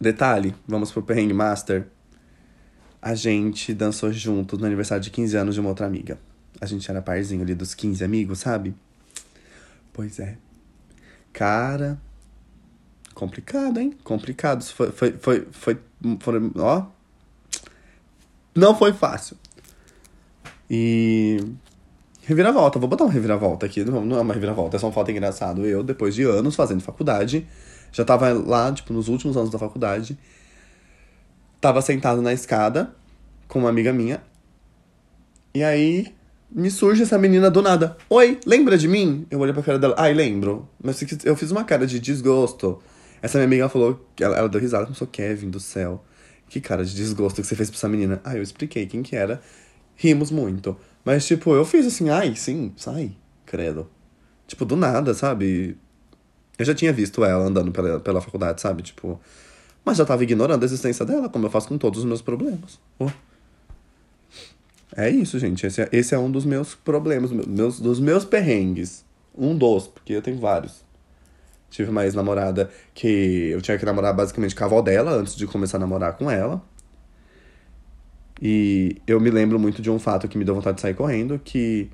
Detalhe, 0.00 0.54
vamos 0.66 0.90
pro 0.90 1.02
perrengue 1.02 1.32
master. 1.32 1.86
A 3.00 3.14
gente 3.14 3.74
dançou 3.74 4.12
juntos 4.12 4.58
no 4.58 4.66
aniversário 4.66 5.02
de 5.02 5.10
15 5.10 5.36
anos 5.36 5.54
de 5.54 5.60
uma 5.60 5.70
outra 5.70 5.86
amiga. 5.86 6.18
A 6.60 6.66
gente 6.66 6.88
era 6.88 7.02
parzinho 7.02 7.42
ali 7.42 7.54
dos 7.54 7.74
15 7.74 8.04
amigos, 8.04 8.40
sabe? 8.40 8.74
Pois 9.92 10.20
é. 10.20 10.38
Cara, 11.32 12.00
complicado, 13.14 13.80
hein? 13.80 13.96
Complicado. 14.04 14.62
Foi, 14.64 14.92
foi, 14.92 15.12
foi, 15.12 15.48
foi, 15.50 15.78
foi, 16.20 16.40
ó. 16.56 16.86
Não 18.54 18.76
foi 18.76 18.92
fácil. 18.92 19.36
E. 20.70 21.38
Reviravolta, 22.24 22.78
vou 22.78 22.88
botar 22.88 23.04
uma 23.04 23.12
reviravolta 23.12 23.66
aqui. 23.66 23.84
Não, 23.84 24.04
não 24.04 24.18
é 24.18 24.20
uma 24.20 24.32
reviravolta, 24.32 24.76
é 24.76 24.80
só 24.80 24.88
um 24.88 24.92
fato 24.92 25.10
engraçado. 25.10 25.66
Eu, 25.66 25.82
depois 25.82 26.14
de 26.14 26.22
anos 26.22 26.54
fazendo 26.54 26.80
faculdade, 26.80 27.46
já 27.90 28.04
tava 28.04 28.32
lá, 28.32 28.72
tipo, 28.72 28.92
nos 28.92 29.08
últimos 29.08 29.36
anos 29.36 29.50
da 29.50 29.58
faculdade. 29.58 30.16
Tava 31.60 31.82
sentado 31.82 32.22
na 32.22 32.32
escada 32.32 32.94
com 33.48 33.58
uma 33.58 33.68
amiga 33.68 33.92
minha. 33.92 34.22
E 35.54 35.62
aí 35.62 36.14
me 36.50 36.70
surge 36.70 37.02
essa 37.02 37.18
menina 37.18 37.50
do 37.50 37.60
nada. 37.60 37.96
Oi, 38.08 38.38
lembra 38.46 38.78
de 38.78 38.86
mim? 38.86 39.26
Eu 39.30 39.40
olhei 39.40 39.52
pra 39.52 39.62
cara 39.62 39.78
dela. 39.78 39.94
Ai, 39.98 40.14
lembro. 40.14 40.68
Mas 40.82 41.04
eu 41.24 41.36
fiz 41.36 41.50
uma 41.50 41.64
cara 41.64 41.86
de 41.86 41.98
desgosto. 41.98 42.80
Essa 43.20 43.38
minha 43.38 43.46
amiga 43.46 43.68
falou, 43.68 44.04
ela, 44.20 44.36
ela 44.36 44.48
deu 44.48 44.60
risada, 44.60 44.84
começou, 44.84 45.06
Kevin 45.06 45.50
do 45.50 45.60
céu. 45.60 46.04
Que 46.48 46.60
cara 46.60 46.84
de 46.84 46.94
desgosto 46.94 47.40
que 47.40 47.46
você 47.46 47.56
fez 47.56 47.70
pra 47.70 47.78
essa 47.78 47.88
menina. 47.88 48.20
Aí 48.24 48.36
eu 48.36 48.42
expliquei 48.42 48.86
quem 48.86 49.02
que 49.02 49.16
era. 49.16 49.40
Rimos 49.96 50.30
muito. 50.30 50.76
Mas, 51.04 51.26
tipo, 51.26 51.54
eu 51.54 51.64
fiz 51.64 51.86
assim, 51.86 52.10
ai, 52.10 52.34
sim, 52.36 52.72
sai, 52.76 53.12
credo. 53.44 53.88
Tipo, 54.46 54.64
do 54.64 54.76
nada, 54.76 55.14
sabe? 55.14 55.76
Eu 56.58 56.64
já 56.64 56.74
tinha 56.74 56.92
visto 56.92 57.24
ela 57.24 57.44
andando 57.44 57.72
pela, 57.72 57.98
pela 58.00 58.20
faculdade, 58.20 58.60
sabe? 58.60 58.82
Tipo. 58.82 59.20
Mas 59.84 59.96
já 59.96 60.04
tava 60.04 60.22
ignorando 60.22 60.62
a 60.62 60.64
existência 60.64 61.04
dela, 61.04 61.28
como 61.28 61.46
eu 61.46 61.50
faço 61.50 61.68
com 61.68 61.76
todos 61.76 62.00
os 62.00 62.04
meus 62.04 62.22
problemas. 62.22 62.78
Oh. 62.98 63.10
É 64.94 65.10
isso, 65.10 65.38
gente. 65.38 65.66
Esse 65.66 65.82
é, 65.82 65.88
esse 65.90 66.14
é 66.14 66.18
um 66.18 66.30
dos 66.30 66.44
meus 66.44 66.74
problemas, 66.74 67.32
meus, 67.32 67.80
dos 67.80 67.98
meus 67.98 68.24
perrengues. 68.24 69.04
Um 69.36 69.56
dos, 69.56 69.88
porque 69.88 70.12
eu 70.12 70.22
tenho 70.22 70.38
vários. 70.38 70.84
Tive 71.70 71.90
uma 71.90 72.04
ex-namorada 72.04 72.70
que 72.92 73.48
eu 73.50 73.62
tinha 73.62 73.78
que 73.78 73.84
namorar 73.86 74.14
basicamente 74.14 74.54
com 74.54 74.62
a 74.62 74.66
avó 74.66 74.82
dela 74.82 75.12
antes 75.12 75.34
de 75.34 75.46
começar 75.46 75.78
a 75.78 75.80
namorar 75.80 76.12
com 76.12 76.30
ela. 76.30 76.62
E 78.44 79.00
eu 79.06 79.20
me 79.20 79.30
lembro 79.30 79.56
muito 79.56 79.80
de 79.80 79.88
um 79.88 80.00
fato 80.00 80.26
que 80.26 80.36
me 80.36 80.44
deu 80.44 80.52
vontade 80.52 80.74
de 80.74 80.80
sair 80.80 80.94
correndo, 80.94 81.38
que 81.38 81.88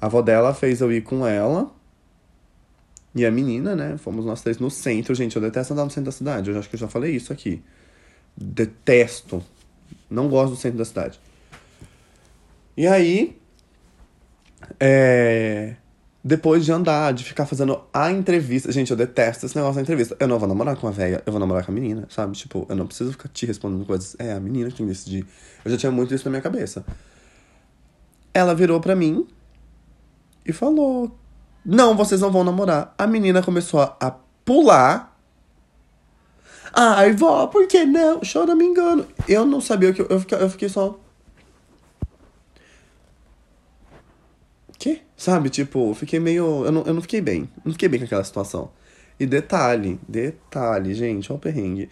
a 0.00 0.06
avó 0.06 0.22
dela 0.22 0.54
fez 0.54 0.80
eu 0.80 0.90
ir 0.90 1.02
com 1.02 1.26
ela 1.26 1.70
e 3.14 3.26
a 3.26 3.30
menina, 3.30 3.76
né? 3.76 3.98
Fomos 3.98 4.24
nós 4.24 4.40
três 4.40 4.58
no 4.58 4.70
centro. 4.70 5.14
Gente, 5.14 5.36
eu 5.36 5.42
detesto 5.42 5.74
andar 5.74 5.84
no 5.84 5.90
centro 5.90 6.06
da 6.06 6.12
cidade. 6.12 6.50
Eu 6.50 6.58
acho 6.58 6.66
que 6.66 6.76
eu 6.76 6.80
já 6.80 6.88
falei 6.88 7.14
isso 7.14 7.30
aqui. 7.30 7.62
Detesto. 8.34 9.44
Não 10.08 10.28
gosto 10.30 10.52
do 10.52 10.56
centro 10.56 10.78
da 10.78 10.84
cidade. 10.86 11.20
E 12.74 12.86
aí, 12.86 13.38
é, 14.78 15.76
depois 16.22 16.64
de 16.64 16.72
andar, 16.72 17.12
de 17.12 17.24
ficar 17.24 17.46
fazendo 17.46 17.80
a 17.92 18.12
entrevista. 18.12 18.70
Gente, 18.70 18.90
eu 18.90 18.96
detesto 18.96 19.46
esse 19.46 19.56
negócio 19.56 19.76
da 19.76 19.80
entrevista. 19.80 20.16
Eu 20.20 20.28
não 20.28 20.38
vou 20.38 20.48
namorar 20.48 20.76
com 20.76 20.86
a 20.86 20.90
velha, 20.90 21.22
eu 21.24 21.32
vou 21.32 21.40
namorar 21.40 21.64
com 21.64 21.72
a 21.72 21.74
menina, 21.74 22.06
sabe? 22.10 22.36
Tipo, 22.36 22.66
eu 22.68 22.76
não 22.76 22.86
preciso 22.86 23.12
ficar 23.12 23.28
te 23.28 23.46
respondendo 23.46 23.86
coisas. 23.86 24.14
É, 24.18 24.32
a 24.32 24.40
menina 24.40 24.70
que 24.70 24.76
que 24.76 24.84
decidir. 24.84 25.26
Eu 25.64 25.70
já 25.70 25.76
tinha 25.76 25.90
muito 25.90 26.14
isso 26.14 26.24
na 26.26 26.30
minha 26.30 26.42
cabeça. 26.42 26.84
Ela 28.34 28.54
virou 28.54 28.80
pra 28.80 28.94
mim 28.94 29.26
e 30.44 30.52
falou: 30.52 31.10
Não, 31.64 31.96
vocês 31.96 32.20
não 32.20 32.30
vão 32.30 32.44
namorar. 32.44 32.94
A 32.98 33.06
menina 33.06 33.42
começou 33.42 33.80
a 33.80 34.14
pular. 34.44 35.16
Ai, 36.72 37.12
vó, 37.12 37.46
por 37.48 37.66
que 37.66 37.84
não? 37.84 38.20
Chora, 38.20 38.54
me 38.54 38.64
engano. 38.64 39.06
Eu 39.26 39.44
não 39.46 39.60
sabia 39.60 39.90
o 39.90 39.94
que. 39.94 40.02
Eu 40.02 40.20
fiquei, 40.20 40.38
eu 40.38 40.50
fiquei 40.50 40.68
só. 40.68 40.98
Sabe, 45.20 45.50
tipo, 45.50 45.92
fiquei 45.94 46.18
meio. 46.18 46.64
Eu 46.64 46.72
não, 46.72 46.82
eu 46.84 46.94
não 46.94 47.02
fiquei 47.02 47.20
bem. 47.20 47.46
Não 47.62 47.72
fiquei 47.72 47.90
bem 47.90 48.00
com 48.00 48.06
aquela 48.06 48.24
situação. 48.24 48.70
E 49.18 49.26
detalhe, 49.26 50.00
detalhe, 50.08 50.94
gente, 50.94 51.30
olha 51.30 51.36
o 51.36 51.40
perrengue. 51.40 51.90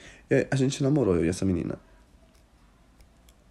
A 0.51 0.57
gente 0.57 0.83
namorou, 0.83 1.14
eu 1.14 1.27
e 1.27 1.29
essa 1.29 1.44
menina. 1.44 1.79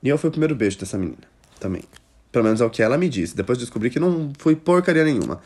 E 0.02 0.10
eu 0.10 0.18
fui 0.18 0.30
o 0.30 0.32
primeiro 0.32 0.56
beijo 0.56 0.80
dessa 0.80 0.98
menina 0.98 1.22
também. 1.60 1.84
Pelo 2.32 2.46
menos 2.46 2.60
é 2.60 2.66
o 2.66 2.72
que 2.72 2.82
ela 2.82 2.98
me 2.98 3.08
disse. 3.08 3.36
Depois 3.36 3.60
descobri 3.60 3.92
que 3.92 4.00
não 4.00 4.34
foi 4.40 4.56
porcaria 4.56 5.04
nenhuma. 5.04 5.40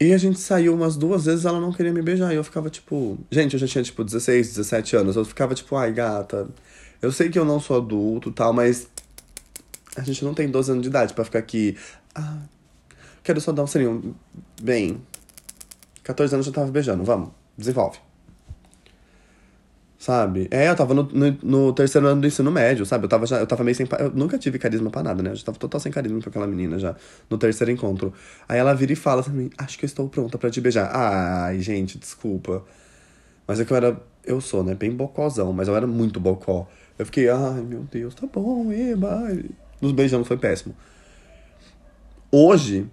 E 0.00 0.14
a 0.14 0.18
gente 0.18 0.40
saiu 0.40 0.74
umas 0.74 0.96
duas 0.96 1.26
vezes 1.26 1.44
ela 1.44 1.60
não 1.60 1.70
queria 1.70 1.92
me 1.92 2.00
beijar. 2.00 2.32
E 2.32 2.36
eu 2.36 2.44
ficava 2.44 2.70
tipo. 2.70 3.18
Gente, 3.30 3.52
eu 3.52 3.60
já 3.60 3.66
tinha 3.66 3.84
tipo 3.84 4.02
16, 4.02 4.48
17 4.48 4.96
anos. 4.96 5.16
Eu 5.16 5.24
ficava 5.26 5.54
tipo, 5.54 5.76
ai 5.76 5.92
gata. 5.92 6.48
Eu 7.02 7.12
sei 7.12 7.28
que 7.28 7.38
eu 7.38 7.44
não 7.44 7.60
sou 7.60 7.76
adulto 7.76 8.32
tal, 8.32 8.54
mas 8.54 8.88
a 9.96 10.02
gente 10.02 10.24
não 10.24 10.34
tem 10.34 10.48
12 10.50 10.72
anos 10.72 10.82
de 10.82 10.88
idade 10.88 11.14
para 11.14 11.24
ficar 11.24 11.38
aqui. 11.38 11.76
Ah, 12.14 12.42
quero 13.22 13.40
só 13.40 13.52
dar 13.52 13.62
um 13.62 13.66
selinho. 13.66 14.14
Bem, 14.62 15.00
14 16.02 16.34
anos 16.34 16.46
já 16.46 16.52
tava 16.52 16.70
beijando, 16.70 17.04
vamos, 17.04 17.30
desenvolve. 17.56 17.98
Sabe? 19.98 20.48
É, 20.50 20.68
eu 20.68 20.76
tava 20.76 20.92
no, 20.92 21.04
no, 21.04 21.38
no, 21.42 21.72
terceiro 21.72 22.06
ano 22.06 22.20
do 22.20 22.26
ensino 22.26 22.50
médio, 22.50 22.84
sabe? 22.84 23.06
Eu 23.06 23.08
tava, 23.08 23.24
já, 23.24 23.38
eu 23.38 23.46
tava 23.46 23.64
meio 23.64 23.74
sem. 23.74 23.86
Eu 23.98 24.10
nunca 24.10 24.36
tive 24.36 24.58
carisma 24.58 24.90
pra 24.90 25.02
nada, 25.02 25.22
né? 25.22 25.30
Eu 25.30 25.36
já 25.36 25.44
tava 25.44 25.56
total 25.56 25.80
sem 25.80 25.90
carisma 25.90 26.20
pra 26.20 26.28
aquela 26.28 26.46
menina 26.46 26.78
já, 26.78 26.94
no 27.30 27.38
terceiro 27.38 27.70
encontro. 27.70 28.12
Aí 28.46 28.58
ela 28.58 28.74
vira 28.74 28.92
e 28.92 28.96
fala 28.96 29.22
assim: 29.22 29.48
Acho 29.56 29.78
que 29.78 29.84
eu 29.84 29.86
estou 29.86 30.06
pronta 30.06 30.36
para 30.36 30.50
te 30.50 30.60
beijar. 30.60 30.90
Ai, 30.94 31.58
gente, 31.60 31.98
desculpa. 31.98 32.62
Mas 33.46 33.60
é 33.60 33.64
que 33.64 33.72
eu 33.72 33.76
era. 33.78 33.98
Eu 34.26 34.42
sou, 34.42 34.62
né? 34.62 34.74
Bem 34.74 34.90
bocózão, 34.90 35.54
mas 35.54 35.68
eu 35.68 35.76
era 35.76 35.86
muito 35.86 36.20
bocó. 36.20 36.68
Eu 36.98 37.06
fiquei, 37.06 37.28
ai 37.30 37.62
meu 37.62 37.86
Deus, 37.90 38.14
tá 38.14 38.26
bom, 38.26 38.70
eba 38.72 39.26
nos 39.84 39.92
beijamos 39.92 40.26
foi 40.26 40.36
péssimo. 40.36 40.74
Hoje, 42.32 42.86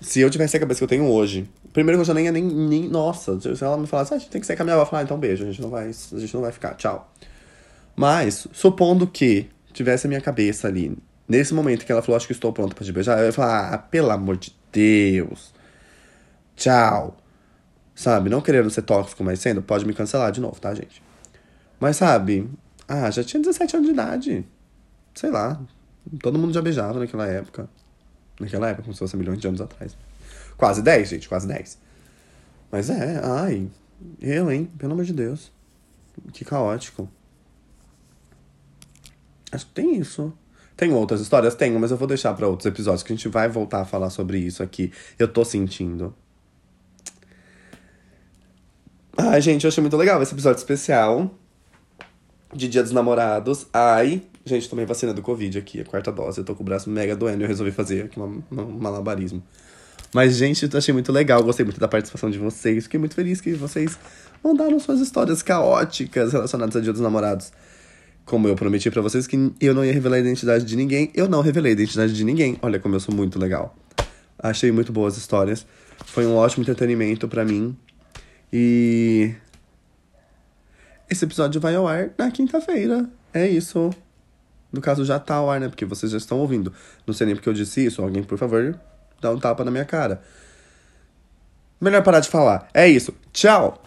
se 0.00 0.20
eu 0.20 0.28
tivesse 0.28 0.56
a 0.56 0.60
cabeça 0.60 0.78
que 0.78 0.84
eu 0.84 0.88
tenho 0.88 1.08
hoje, 1.08 1.48
primeiro 1.72 1.96
que 1.98 2.02
eu 2.02 2.04
já 2.04 2.12
nem 2.12 2.26
ia 2.26 2.32
nem, 2.32 2.42
nem. 2.42 2.88
Nossa, 2.88 3.40
se 3.40 3.64
ela 3.64 3.78
me 3.78 3.86
falasse, 3.86 4.12
ah, 4.12 4.16
a 4.16 4.18
gente 4.18 4.30
tem 4.30 4.40
que 4.40 4.46
ser 4.46 4.56
com 4.56 4.62
a 4.62 4.64
minha 4.64 4.74
avó, 4.74 4.84
falar, 4.84 5.00
ah, 5.00 5.04
então 5.04 5.18
beijo, 5.18 5.44
a 5.44 5.46
gente 5.46 5.62
não 5.62 5.70
vai, 5.70 5.88
a 5.88 6.18
gente 6.18 6.34
não 6.34 6.42
vai 6.42 6.52
ficar, 6.52 6.74
tchau. 6.74 7.10
Mas, 7.94 8.46
supondo 8.52 9.06
que 9.06 9.48
tivesse 9.72 10.06
a 10.06 10.08
minha 10.08 10.20
cabeça 10.20 10.68
ali, 10.68 10.96
nesse 11.28 11.54
momento 11.54 11.86
que 11.86 11.92
ela 11.92 12.02
falou, 12.02 12.16
acho 12.16 12.26
que 12.26 12.32
estou 12.32 12.52
pronta 12.52 12.74
para 12.74 12.84
te 12.84 12.92
beijar, 12.92 13.18
eu 13.18 13.26
ia 13.26 13.32
falar, 13.32 13.72
ah, 13.72 13.78
pelo 13.78 14.10
amor 14.10 14.36
de 14.36 14.54
Deus. 14.72 15.54
Tchau. 16.56 17.16
Sabe, 17.94 18.28
não 18.28 18.42
querendo 18.42 18.68
ser 18.68 18.82
tóxico, 18.82 19.24
mas 19.24 19.40
sendo, 19.40 19.62
pode 19.62 19.86
me 19.86 19.94
cancelar 19.94 20.30
de 20.30 20.40
novo, 20.40 20.60
tá, 20.60 20.74
gente? 20.74 21.02
Mas 21.80 21.96
sabe, 21.96 22.46
ah, 22.86 23.10
já 23.10 23.24
tinha 23.24 23.42
17 23.42 23.76
anos 23.76 23.88
de 23.88 23.92
idade. 23.94 24.46
Sei 25.14 25.30
lá, 25.30 25.58
Todo 26.22 26.38
mundo 26.38 26.52
já 26.52 26.62
beijava 26.62 26.98
naquela 26.98 27.26
época. 27.26 27.68
Naquela 28.40 28.68
época, 28.68 28.82
como 28.82 28.94
se 28.94 28.98
fosse 28.98 29.16
milhões 29.16 29.38
de 29.38 29.48
anos 29.48 29.60
atrás. 29.60 29.96
Quase 30.56 30.82
10, 30.82 31.08
gente, 31.08 31.28
quase 31.28 31.46
10. 31.46 31.78
Mas 32.70 32.90
é, 32.90 33.20
ai. 33.22 33.68
Eu, 34.20 34.50
hein? 34.50 34.70
Pelo 34.78 34.92
amor 34.92 35.04
de 35.04 35.12
Deus. 35.12 35.52
Que 36.32 36.44
caótico. 36.44 37.08
Acho 39.52 39.66
que 39.66 39.72
tem 39.72 39.96
isso. 39.96 40.32
Tem 40.76 40.92
outras 40.92 41.20
histórias? 41.20 41.54
Tenho, 41.54 41.80
mas 41.80 41.90
eu 41.90 41.96
vou 41.96 42.06
deixar 42.06 42.34
para 42.34 42.46
outros 42.46 42.66
episódios 42.66 43.02
que 43.02 43.12
a 43.12 43.16
gente 43.16 43.28
vai 43.28 43.48
voltar 43.48 43.80
a 43.80 43.84
falar 43.84 44.10
sobre 44.10 44.38
isso 44.38 44.62
aqui. 44.62 44.92
Eu 45.18 45.26
tô 45.26 45.44
sentindo. 45.44 46.14
Ai, 49.16 49.40
gente, 49.40 49.64
eu 49.64 49.68
achei 49.68 49.80
muito 49.80 49.96
legal 49.96 50.22
esse 50.22 50.34
episódio 50.34 50.58
especial 50.58 51.30
de 52.52 52.68
Dia 52.68 52.82
dos 52.82 52.92
Namorados. 52.92 53.66
Ai, 53.72 54.22
gente, 54.46 54.68
tomei 54.68 54.86
vacina 54.86 55.12
do 55.12 55.20
Covid 55.20 55.58
aqui, 55.58 55.80
a 55.80 55.84
quarta 55.84 56.12
dose. 56.12 56.38
Eu 56.38 56.44
tô 56.44 56.54
com 56.54 56.62
o 56.62 56.64
braço 56.64 56.88
mega 56.88 57.16
doendo 57.16 57.42
e 57.42 57.44
eu 57.44 57.48
resolvi 57.48 57.72
fazer 57.72 58.04
aqui 58.04 58.18
um, 58.18 58.42
um 58.50 58.64
malabarismo. 58.78 59.42
Mas, 60.14 60.36
gente, 60.36 60.68
eu 60.70 60.78
achei 60.78 60.94
muito 60.94 61.12
legal, 61.12 61.42
gostei 61.42 61.64
muito 61.64 61.80
da 61.80 61.88
participação 61.88 62.30
de 62.30 62.38
vocês. 62.38 62.84
Fiquei 62.84 62.98
muito 62.98 63.14
feliz 63.14 63.40
que 63.40 63.52
vocês 63.52 63.98
mandaram 64.42 64.78
suas 64.78 65.00
histórias 65.00 65.42
caóticas 65.42 66.32
relacionadas 66.32 66.76
a 66.76 66.80
Dia 66.80 66.92
dos 66.92 67.02
Namorados. 67.02 67.52
Como 68.24 68.48
eu 68.48 68.54
prometi 68.54 68.90
para 68.90 69.02
vocês 69.02 69.26
que 69.26 69.52
eu 69.60 69.74
não 69.74 69.84
ia 69.84 69.92
revelar 69.92 70.16
a 70.16 70.20
identidade 70.20 70.64
de 70.64 70.76
ninguém, 70.76 71.10
eu 71.14 71.28
não 71.28 71.40
revelei 71.40 71.72
a 71.72 71.74
identidade 71.74 72.12
de 72.12 72.24
ninguém. 72.24 72.56
Olha 72.62 72.78
como 72.78 72.94
eu 72.94 73.00
sou 73.00 73.14
muito 73.14 73.38
legal. 73.38 73.76
Achei 74.38 74.70
muito 74.70 74.92
boas 74.92 75.16
histórias. 75.16 75.66
Foi 76.06 76.24
um 76.26 76.34
ótimo 76.36 76.62
entretenimento 76.62 77.28
para 77.28 77.44
mim. 77.44 77.76
E 78.52 79.34
esse 81.10 81.24
episódio 81.24 81.60
vai 81.60 81.74
ao 81.74 81.86
ar 81.86 82.10
na 82.16 82.30
quinta-feira. 82.30 83.08
É 83.32 83.46
isso. 83.46 83.90
No 84.72 84.80
caso, 84.80 85.04
já 85.04 85.18
tá 85.18 85.36
ao 85.36 85.50
ar, 85.50 85.60
né? 85.60 85.68
Porque 85.68 85.84
vocês 85.84 86.12
já 86.12 86.18
estão 86.18 86.38
ouvindo. 86.38 86.72
Não 87.06 87.14
sei 87.14 87.26
nem 87.26 87.36
porque 87.36 87.48
eu 87.48 87.52
disse 87.54 87.84
isso. 87.84 88.02
Alguém, 88.02 88.22
por 88.22 88.36
favor, 88.38 88.78
dá 89.20 89.30
um 89.30 89.38
tapa 89.38 89.64
na 89.64 89.70
minha 89.70 89.84
cara. 89.84 90.20
Melhor 91.80 92.02
parar 92.02 92.20
de 92.20 92.28
falar. 92.28 92.68
É 92.72 92.88
isso. 92.88 93.14
Tchau! 93.32 93.82